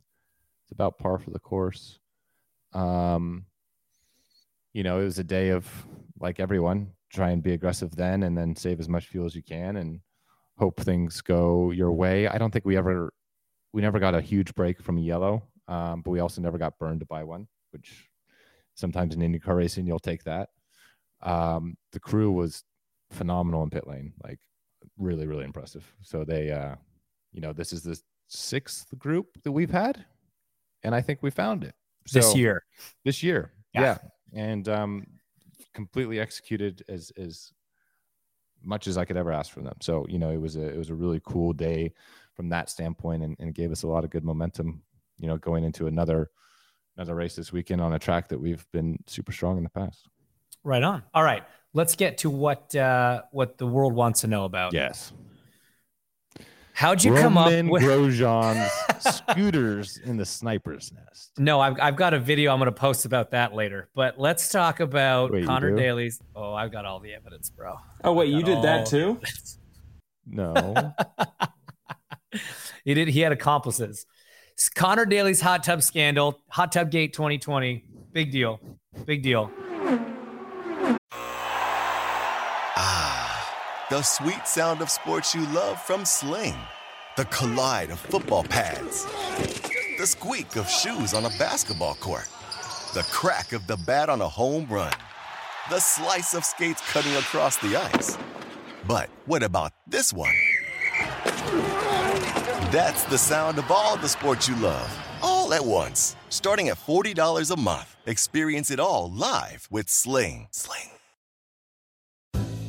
[0.63, 1.99] it's about par for the course.
[2.73, 3.45] Um,
[4.73, 5.67] you know, it was a day of
[6.19, 9.43] like everyone try and be aggressive then, and then save as much fuel as you
[9.43, 9.99] can, and
[10.57, 12.27] hope things go your way.
[12.27, 13.13] I don't think we ever
[13.73, 16.99] we never got a huge break from yellow um, but we also never got burned
[17.01, 18.09] to buy one, which
[18.75, 20.49] sometimes in IndyCar racing you'll take that.
[21.21, 22.63] Um, the crew was
[23.11, 24.39] phenomenal in pit lane, like
[24.97, 25.91] really, really impressive.
[26.01, 26.75] So they, uh,
[27.31, 30.05] you know, this is the sixth group that we've had,
[30.83, 32.63] and I think we found it so, this year.
[33.03, 33.97] This year, yeah,
[34.31, 34.41] yeah.
[34.41, 35.07] and um,
[35.73, 37.51] completely executed as as
[38.63, 39.77] much as I could ever ask from them.
[39.81, 41.93] So you know, it was a it was a really cool day
[42.35, 44.83] from that standpoint, and, and gave us a lot of good momentum
[45.17, 46.29] you know, going into another
[46.95, 50.07] another race this weekend on a track that we've been super strong in the past.
[50.63, 51.03] Right on.
[51.13, 51.43] All right,
[51.73, 54.73] let's get to what uh, what the world wants to know about.
[54.73, 55.13] Yes.
[56.77, 61.31] How'd you Roman come up with Grosjean's scooters in the sniper's nest?
[61.39, 63.89] No, I've, I've got a video I'm going to post about that later.
[63.95, 65.75] But let's talk about Wait, Connor?
[65.75, 66.21] Daly's.
[66.35, 67.77] Oh, I've got all the evidence, bro.
[68.03, 69.19] Oh wait, you did that too?
[70.27, 70.93] No.
[72.85, 73.07] he did.
[73.07, 74.05] He had accomplices.
[74.75, 77.83] Connor Daly's hot tub scandal, hot tub gate 2020.
[78.11, 78.59] Big deal.
[79.05, 79.51] Big deal.
[82.75, 86.55] Ah, the sweet sound of sports you love from Sling.
[87.17, 89.05] The collide of football pads.
[89.97, 92.27] The squeak of shoes on a basketball court.
[92.93, 94.93] The crack of the bat on a home run.
[95.69, 98.17] The slice of skates cutting across the ice.
[98.87, 100.33] But what about this one?
[102.71, 104.89] That's the sound of all the sports you love,
[105.21, 106.17] all at once.
[106.27, 107.95] Starting at $40 a month.
[108.05, 110.49] Experience it all live with Sling.
[110.51, 110.89] Sling.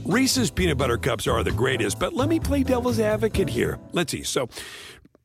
[0.05, 3.81] Reese's peanut butter cups are the greatest, but let me play devil's advocate here.
[3.91, 4.23] Let's see.
[4.23, 4.49] So,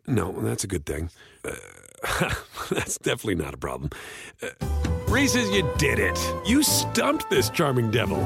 [0.08, 1.12] no, that's a good thing.
[1.46, 1.54] Uh,
[2.72, 3.92] that's definitely not a problem.
[4.42, 4.48] Uh,
[5.08, 6.20] Reese's, you did it.
[6.48, 8.18] You stumped this charming devil.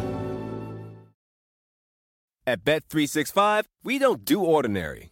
[2.48, 5.12] At Bet365, we don't do ordinary.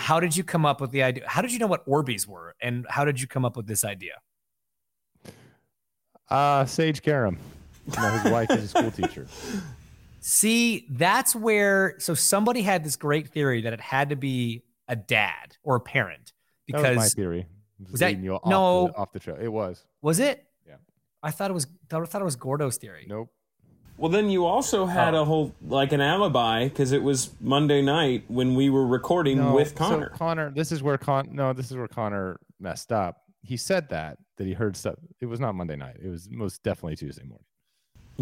[0.00, 1.24] How did you come up with the idea?
[1.26, 2.54] How did you know what Orbeez were?
[2.60, 4.14] And how did you come up with this idea?
[6.28, 7.38] Uh, Sage Karam.
[7.86, 9.26] His wife is a school teacher.
[10.20, 14.96] See, that's where so somebody had this great theory that it had to be a
[14.96, 16.32] dad or a parent
[16.68, 17.46] That was my theory.
[17.90, 18.88] was that- you off no.
[18.88, 19.36] the, off the trail?
[19.40, 19.84] It was.
[20.00, 20.44] was it?
[20.66, 20.76] Yeah.
[21.22, 23.06] I thought it was I thought it was Gordo's theory.
[23.06, 23.30] Nope.
[24.00, 25.20] Well, then you also had Oh.
[25.22, 29.54] a whole like an alibi because it was Monday night when we were recording No,
[29.54, 30.08] with so Connor.
[30.08, 31.28] Connor, this is where Con.
[31.32, 33.18] No, this is where Connor messed up.
[33.42, 34.94] He said that that he heard stuff.
[35.20, 35.96] It was not Monday night.
[36.02, 37.44] It was most definitely Tuesday morning.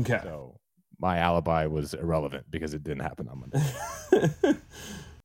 [0.01, 0.19] okay.
[0.25, 0.59] So
[0.99, 4.59] my alibi was irrelevant because it didn't happen on Monday.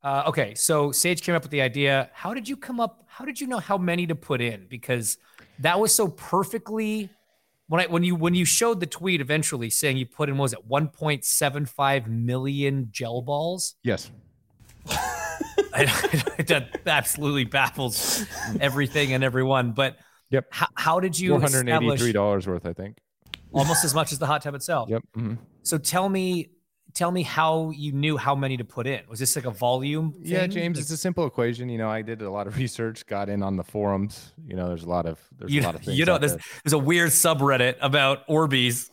[0.04, 2.10] Uh, okay, so Sage came up with the idea.
[2.12, 3.06] How did you come up?
[3.08, 4.66] How did you know how many to put in?
[4.70, 5.18] Because
[5.60, 7.10] that was so perfectly
[7.74, 10.44] when I when you when you showed the tweet eventually saying you put in what
[10.44, 13.74] was it 1.75 million gel balls?
[13.84, 14.12] yes.
[15.74, 18.28] that absolutely baffles
[18.62, 19.72] everything and everyone.
[19.72, 19.98] But
[20.30, 20.46] Yep.
[20.52, 22.98] how, how did you Four hundred eighty-three dollars worth, I think.
[23.52, 24.90] almost as much as the hot tub itself?
[24.90, 25.02] Yep.
[25.18, 25.38] mhm.
[25.64, 26.50] So tell me,
[26.94, 29.02] tell me how you knew how many to put in.
[29.08, 30.14] Was this like a volume?
[30.22, 30.48] Yeah.
[30.48, 31.70] James, Like, it's a simple equation.
[31.70, 34.34] You know, I did a lot of research, got in on the forums.
[34.46, 36.34] You know, there's a lot of there's you, a lot of things you know, there's,
[36.34, 36.42] there.
[36.64, 38.90] there's a weird subreddit about Orbeez.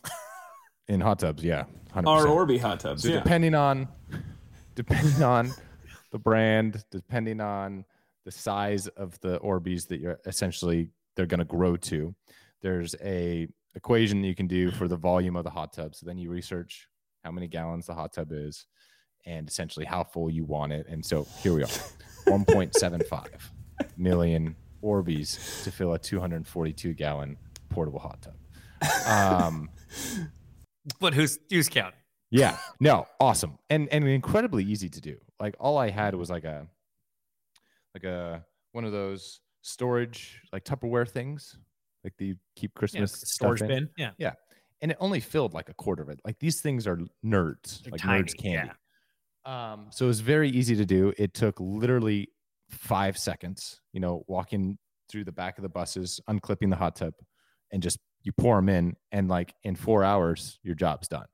[0.87, 1.43] in hot tubs.
[1.43, 2.07] Yeah, 100%.
[2.07, 3.03] Our Orby hot tubs.
[3.03, 3.19] So yeah.
[3.19, 3.87] depending on
[4.75, 5.51] depending on
[6.11, 7.85] the brand, depending on
[8.25, 12.15] the size of the Orbeez that you're essentially they're going to grow to,
[12.61, 15.95] there's a equation that you can do for the volume of the hot tub.
[15.95, 16.87] So then you research
[17.23, 18.65] how many gallons the hot tub is
[19.25, 20.87] and essentially how full you want it.
[20.87, 21.67] And so here we are.
[22.27, 23.27] 1.75
[23.97, 27.37] million Orbeez to fill a 242 gallon
[27.69, 29.07] portable hot tub.
[29.07, 29.69] Um
[30.99, 31.99] But who's who's counting?
[32.31, 35.17] yeah, no, awesome, and and incredibly easy to do.
[35.39, 36.65] Like all I had was like a,
[37.93, 41.57] like a one of those storage like Tupperware things,
[42.03, 43.67] like the keep Yeah, Christmas stuff storage in.
[43.67, 43.89] bin.
[44.17, 44.33] Yeah.
[44.81, 46.19] And it only filled like a quarter of it.
[46.25, 48.71] Like these things are nerds, They're like tiny, nerds candy.
[49.45, 51.13] Um, so it was very easy to do.
[51.17, 52.29] It took literally
[52.69, 53.81] five seconds.
[53.93, 54.77] You know, walking
[55.09, 57.13] through the back of the buses, unclipping the hot tub,
[57.71, 61.25] and just you pour them in, and like in four hours, your job's done.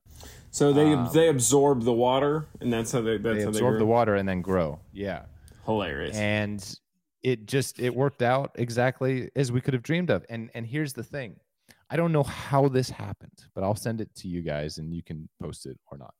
[0.51, 3.75] So they Um, they absorb the water, and that's how they that's they how absorb
[3.75, 4.79] they the water and then grow.
[4.93, 5.23] Yeah.
[5.65, 6.15] Hilarious.
[6.15, 6.79] and
[7.21, 10.93] it just it worked out exactly as we could have dreamed of and and here's
[10.93, 11.35] the thing
[11.89, 15.03] i don't know how this happened but i'll send it to you guys and you
[15.03, 16.13] can post it or not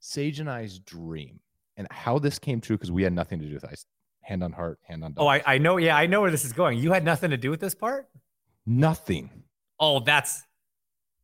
[0.00, 1.40] sage and i's dream
[1.78, 3.70] and how this came true because we had nothing to do with it.
[3.70, 3.74] I,
[4.28, 5.14] hand on heart, hand on.
[5.16, 5.78] Oh, I, I know.
[5.78, 6.78] Yeah, I know where this is going.
[6.78, 8.08] You had nothing to do with this part.
[8.66, 9.30] Nothing.
[9.80, 10.42] Oh, that's.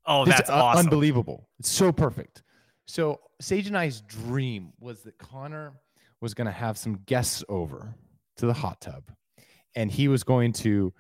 [0.07, 0.87] Oh, that's un- awesome.
[0.87, 1.49] unbelievable.
[1.59, 2.43] It's so perfect.
[2.87, 5.73] So Sage and I's dream was that Connor
[6.21, 7.95] was going to have some guests over
[8.37, 9.11] to the hot tub,
[9.75, 10.93] and he was going to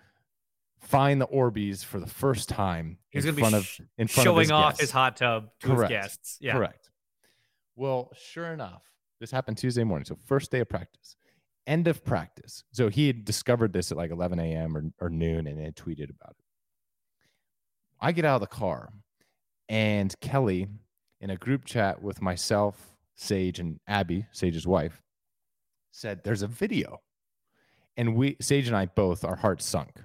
[0.84, 4.24] find the Orbeez for the first time He was in front of sh- in front
[4.24, 4.80] showing of his off guests.
[4.82, 5.80] his hot tub to Correct.
[5.92, 6.38] his guests.
[6.40, 6.52] Yeah.
[6.52, 6.90] Correct.
[7.76, 8.82] Well, sure enough,
[9.20, 10.04] this happened Tuesday morning.
[10.04, 11.16] So first day of practice,
[11.66, 12.64] end of practice.
[12.72, 14.76] So he had discovered this at like 11 a.m.
[14.76, 16.44] or, or noon and had tweeted about it.
[18.00, 18.90] I get out of the car
[19.68, 20.68] and Kelly
[21.20, 25.02] in a group chat with myself, Sage, and Abby, Sage's wife,
[25.90, 27.00] said there's a video.
[27.96, 30.02] And we Sage and I both, our hearts sunk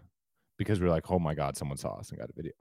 [0.59, 2.51] because we are like, oh my God, someone saw us and got a video.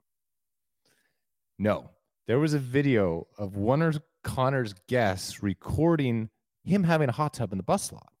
[1.59, 1.91] No,
[2.25, 6.29] there was a video of one of Connor's guests recording
[6.63, 8.11] him having a hot tub in the bus lot.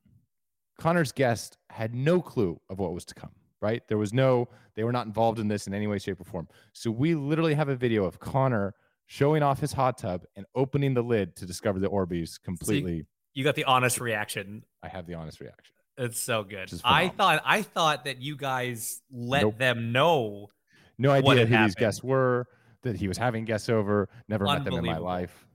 [0.77, 3.81] Connor's guest had no clue of what was to come, right?
[3.87, 6.49] There was no, they were not involved in this in any way, shape, or form.
[6.73, 8.75] So we literally have a video of Connor
[9.05, 13.05] showing off his hot tub and opening the lid to discover the Orbeez completely.
[13.33, 14.63] You got the honest reaction.
[14.83, 15.73] I have the honest reaction.
[15.99, 16.71] It's so good.
[16.83, 19.57] I thought I thought that you guys let Nope.
[19.57, 20.49] them know.
[20.97, 22.47] No idea who these guests were,
[22.83, 25.45] that he was having guests over, never met them in my life.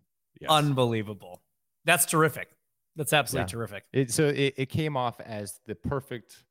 [0.41, 0.51] Yes.
[0.51, 1.43] Unbelievable.
[1.87, 2.49] That's terrific.
[2.97, 3.47] That's absolutely Yeah.
[3.59, 3.85] terrific.
[3.93, 6.45] It, so it, it came off as the perfect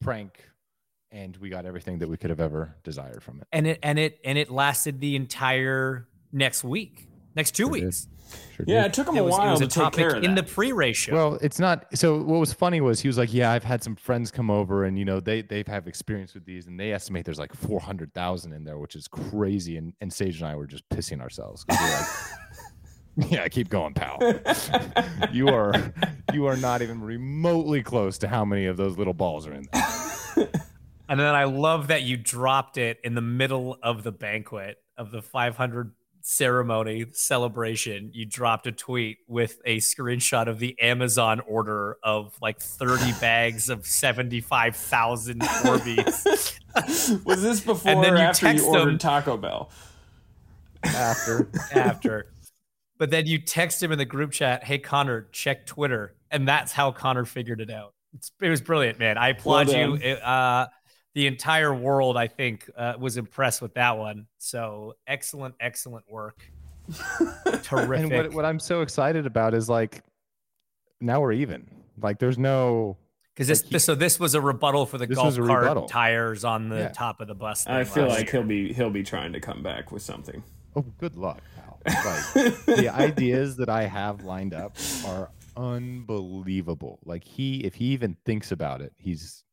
[0.00, 0.44] prank,
[1.10, 3.48] and we got everything that we could have ever desired from it.
[3.52, 7.06] And it and it and it lasted the entire next week.
[7.34, 8.08] Next two Sure weeks.
[8.56, 8.90] Sure Yeah, did.
[8.90, 10.24] it took him It a was, it while was to a take topic care of
[10.24, 11.14] in the pre-race show.
[11.14, 11.86] Well, it's not.
[11.96, 14.84] So what was funny was he was like, "Yeah, I've had some friends come over,
[14.84, 17.80] and you know they they have experience with these, and they estimate there's like four
[17.80, 21.20] hundred thousand in there, which is crazy." And and Sage and I were just pissing
[21.20, 21.64] ourselves.
[23.28, 24.18] yeah, keep going, pal.
[25.32, 25.92] you are
[26.32, 29.66] you are not even remotely close to how many of those little balls are in
[29.72, 30.48] there.
[31.08, 35.10] And then I love that you dropped it in the middle of the banquet of
[35.10, 35.92] the 500
[36.22, 38.10] ceremony celebration.
[38.12, 43.68] You dropped a tweet with a screenshot of the Amazon order of like 30 bags
[43.68, 46.58] of 75,000 Orbeez
[47.24, 49.70] Was this before And then or you after you ordered them- Taco Bell?
[50.82, 52.26] After after.
[52.98, 56.72] But then you text him in the group chat, "Hey Connor, check Twitter," and that's
[56.72, 57.94] how Connor figured it out.
[58.14, 59.16] It's, it was brilliant, man.
[59.18, 59.94] I applaud you.
[59.94, 60.66] It, uh,
[61.14, 64.26] the entire world, I think, uh, was impressed with that one.
[64.38, 66.40] So excellent, excellent work.
[67.62, 67.64] Terrific.
[68.04, 70.02] and what what I'm so excited about is like
[71.00, 71.66] now we're even.
[72.00, 72.96] Like there's no
[73.34, 75.86] Because this, like he- this, so this was a rebuttal for the golf cart rebuttal.
[75.88, 76.88] tires on the Yeah.
[76.88, 77.66] top of the bus.
[77.66, 78.42] I feel like year.
[78.42, 80.42] he'll be he'll be trying to come back with something.
[80.76, 81.80] Oh, good luck, pal.
[81.86, 86.98] Like the ideas that I have lined up are unbelievable.
[87.04, 89.44] Like he, if he even thinks about it, he's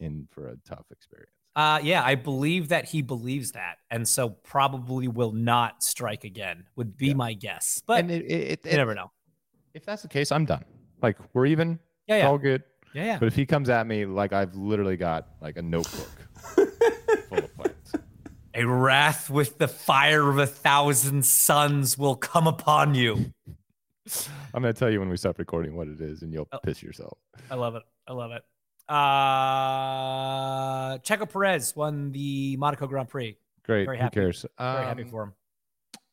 [0.00, 1.30] in for a tough experience.
[1.54, 6.64] Uh, yeah, I believe that he believes that, and so probably will not strike again.
[6.76, 7.14] Would be Yeah.
[7.14, 9.10] my guess, but and it, it, you never know.
[9.72, 10.64] if that's the case, I'm done.
[11.02, 11.78] Like we're even.
[12.06, 12.62] Yeah, yeah, all good.
[12.94, 13.18] yeah, yeah.
[13.18, 16.08] But if he comes at me, like I've literally got like a notebook
[17.28, 17.92] full of plans.
[18.54, 23.32] A wrath with the fire of a thousand suns will come upon you.
[24.54, 26.58] I'm gonna tell you when we stop recording what it is, and you'll Oh.
[26.62, 27.18] piss yourself.
[27.50, 27.82] I love it.
[28.06, 28.42] I love it.
[28.88, 28.96] Uh,
[30.98, 33.36] Checo Perez won the Monaco Grand Prix.
[33.64, 33.84] Great.
[33.84, 34.14] Very Who happy.
[34.14, 34.46] cares?
[34.58, 35.32] Very happy Um, for him.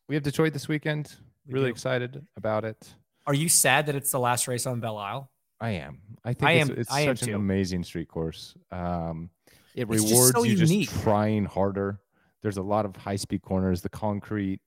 [0.08, 1.14] We have Detroit this weekend.
[1.46, 1.70] We really do.
[1.72, 2.94] excited about it.
[3.26, 5.30] Are you sad that it's the last race on Belle Isle?
[5.60, 6.00] I am.
[6.24, 8.54] I think I it's, am- it's I am such an amazing street course.
[8.70, 9.30] Um,
[9.74, 10.90] it It's just rewards so you unique.
[10.90, 12.00] just trying harder.
[12.42, 14.60] There's a lot of high speed corners, the concrete,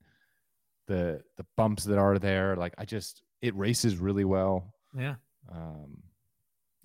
[0.88, 2.56] the the bumps that are there.
[2.56, 4.74] Like I just, it races really well.
[4.96, 5.16] Yeah.
[5.52, 6.02] Um,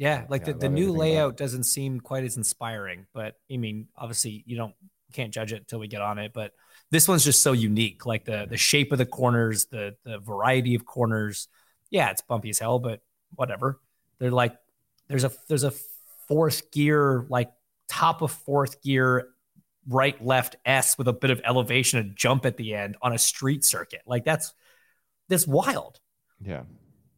[0.04, 3.88] Yeah, like yeah, the, the new layout doesn't seem quite as inspiring, but I mean,
[3.96, 4.76] obviously you don't
[5.14, 6.34] can't judge it until we get on it.
[6.34, 6.52] But
[6.92, 10.76] this one's just so unique, like the the shape of the corners, the the variety
[10.76, 11.48] of corners.
[11.90, 13.00] Yeah, it's bumpy as hell, but
[13.36, 13.80] whatever.
[14.20, 14.58] They're like
[15.08, 15.72] there's a there's a
[16.28, 17.54] fourth gear, like
[17.88, 19.30] top of fourth gear,
[19.88, 23.18] right left S with a bit of elevation and jump at the end on a
[23.18, 24.02] street circuit.
[24.06, 24.54] Like that's
[25.30, 26.02] that's wild.
[26.44, 26.64] yeah.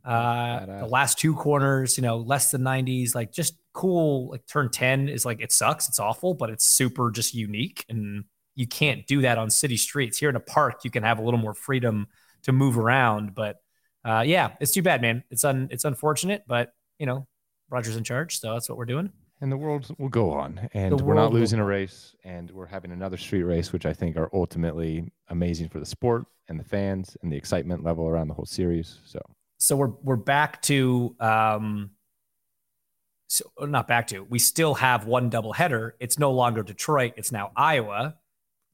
[0.06, 4.30] Uh, the last two corners, you know, less than 90s, like just cool.
[4.30, 7.86] Like turn 10 is like it sucks, it's awful, but it's super just unique.
[7.90, 10.18] And you can't do that on city streets.
[10.18, 12.08] Here in a park, you can have a little more freedom
[12.44, 13.34] to move around.
[13.34, 13.58] But
[14.04, 15.24] uh, yeah, it's too bad, man.
[15.32, 17.28] It's un it's unfortunate, but you know,
[17.70, 19.12] Roger's in charge, so that's what we're doing.
[19.42, 22.68] And the world will go on, and The we're not losing a race, and we're
[22.68, 26.64] having another street race, which I think are ultimately amazing for the sport and the
[26.64, 29.00] fans and the excitement level around the whole series.
[29.04, 29.20] So
[29.66, 31.90] so we're we're back to um,
[33.28, 34.24] so not back to.
[34.24, 35.96] We still have one double header.
[36.00, 37.14] It's no longer Detroit.
[37.18, 38.16] It's now Iowa.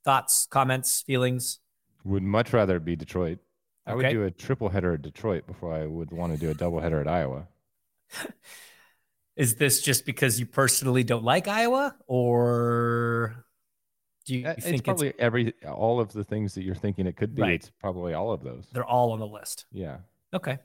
[0.04, 1.60] Thoughts, comments, feelings?
[2.04, 3.39] Would much rather be Detroit.
[3.86, 6.54] I would do a triple header at Detroit before I would want to do a
[6.54, 7.48] double header at Iowa.
[9.36, 13.46] Is this just because you personally don't like Iowa, or
[14.26, 17.08] do you, Uh, you It's think probably every all of the things that you're thinking
[17.08, 17.42] it could be.
[17.42, 17.54] Right.
[17.54, 18.66] It's probably all of those.
[18.74, 19.66] they're all on the list?
[19.72, 19.98] Yeah.
[20.34, 20.60] Okay,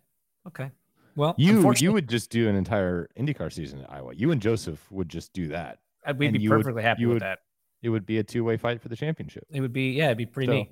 [0.46, 0.70] okay.
[1.14, 4.14] Well, You you would just do an entire IndyCar season in Iowa.
[4.14, 5.78] You and Josef would just do that.
[6.06, 7.38] uh, we'd and be you would- perfectly happy with would- that.
[7.82, 9.44] It would be a two way fight for the championship.
[9.50, 10.70] It would be yeah, it'd be pretty So, neat.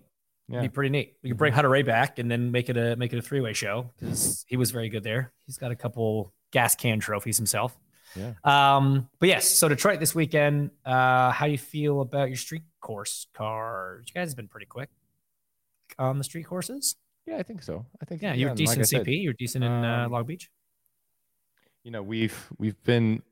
[0.49, 0.59] Yeah.
[0.59, 1.17] It'd be pretty neat.
[1.23, 3.53] We could bring Hunter-Reay back and then make it a make it a three way
[3.53, 5.33] show because he was very good there.
[5.47, 7.79] He's got a couple gas can trophies himself.
[8.17, 8.33] Yeah.
[8.45, 10.71] Um, but yes, so Detroit this weekend.
[10.85, 14.07] Uh, how you feel about your street course cars?
[14.09, 14.89] You guys have been pretty quick
[15.99, 16.97] on the street courses.
[17.27, 17.87] Yeah, I think so.
[18.01, 19.23] I think Yeah, you're like decent said, CP.
[19.23, 20.51] You're decent in uh, um, Long Beach.
[21.83, 23.23] you know we've we've been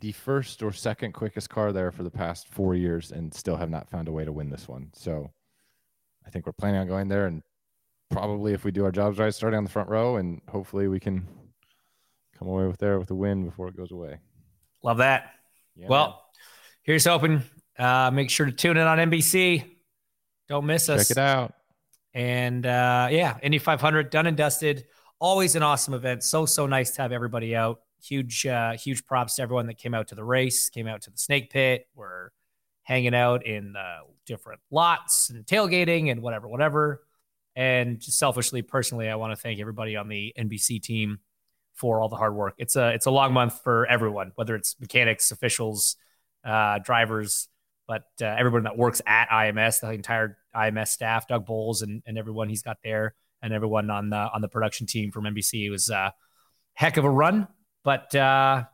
[0.00, 3.70] the first or second quickest car there for the past four years and still have
[3.70, 5.30] not found a way to win this one so
[6.26, 7.42] i think we're planning on going there and
[8.10, 11.00] probably if we do our jobs right starting on the front row and hopefully we
[11.00, 11.26] can
[12.38, 14.18] come away with there with a win before it goes away
[14.82, 15.32] Love that.
[15.74, 16.22] Yeah, well,
[16.82, 17.42] here's hoping.
[17.76, 19.64] Uh, make sure to tune in on NBC.
[20.48, 20.98] Don't miss man.
[20.98, 21.08] us.
[21.08, 21.54] check it out
[22.16, 24.86] And uh, yeah, Indy 500 done and dusted.
[25.20, 26.22] Always an awesome event.
[26.22, 27.80] So so nice to have everybody out.
[28.02, 31.10] Huge uh, huge props to everyone that came out to the race, came out to
[31.10, 31.86] the Snake Pit.
[31.94, 32.30] We're
[32.84, 37.02] hanging out in uh, different lots and tailgating and whatever, whatever.
[37.54, 41.18] And just selfishly, personally, I want to thank everybody on the NBC team
[41.74, 42.54] for all the hard work.
[42.56, 45.96] It's a it's a long month for everyone, whether it's mechanics, officials,
[46.46, 47.48] uh, drivers,
[47.86, 52.18] but uh, everyone that works at IMS, the entire IMS staff, Doug Boles and, and
[52.18, 55.66] everyone he's got there, and everyone on the on the production team from NBC.
[55.66, 56.12] It was a
[56.74, 57.48] heck of a run,
[57.84, 58.64] but uh,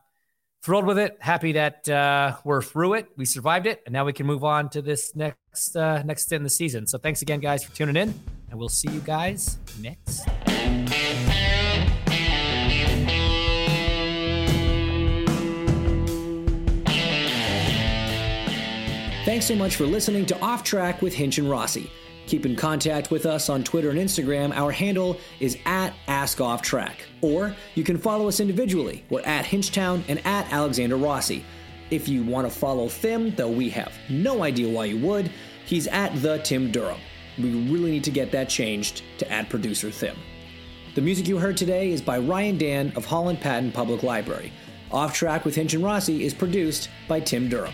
[0.63, 1.17] thrilled with it.
[1.19, 3.07] Happy that uh, we're through it.
[3.17, 6.43] We survived it, and now we can move on to this next uh, next in
[6.43, 6.87] the season.
[6.87, 8.13] So thanks again, guys, for tuning in,
[8.49, 11.42] and we'll see you guys next.
[19.43, 21.91] Thanks so much for listening to Off Track with Hinch and Rossi.
[22.27, 24.55] Keep in contact with us on Twitter and Instagram.
[24.55, 26.93] Our handle is at AskOffTrack.
[27.19, 29.03] Or you can follow us individually.
[29.09, 31.43] We're at Hinchtown and at Alexander Rossi.
[31.91, 35.29] If you want to follow Thim, though we have no idea why you would,
[35.65, 37.01] he's at the Tim Durham.
[37.37, 40.15] We really need to get that changed to add producer Thim.
[40.95, 44.53] The music you heard today is by Ryan Dan of Holland Patent Public Library.
[44.89, 47.73] Off Track with Hinch and Rossi is produced by Tim Durham.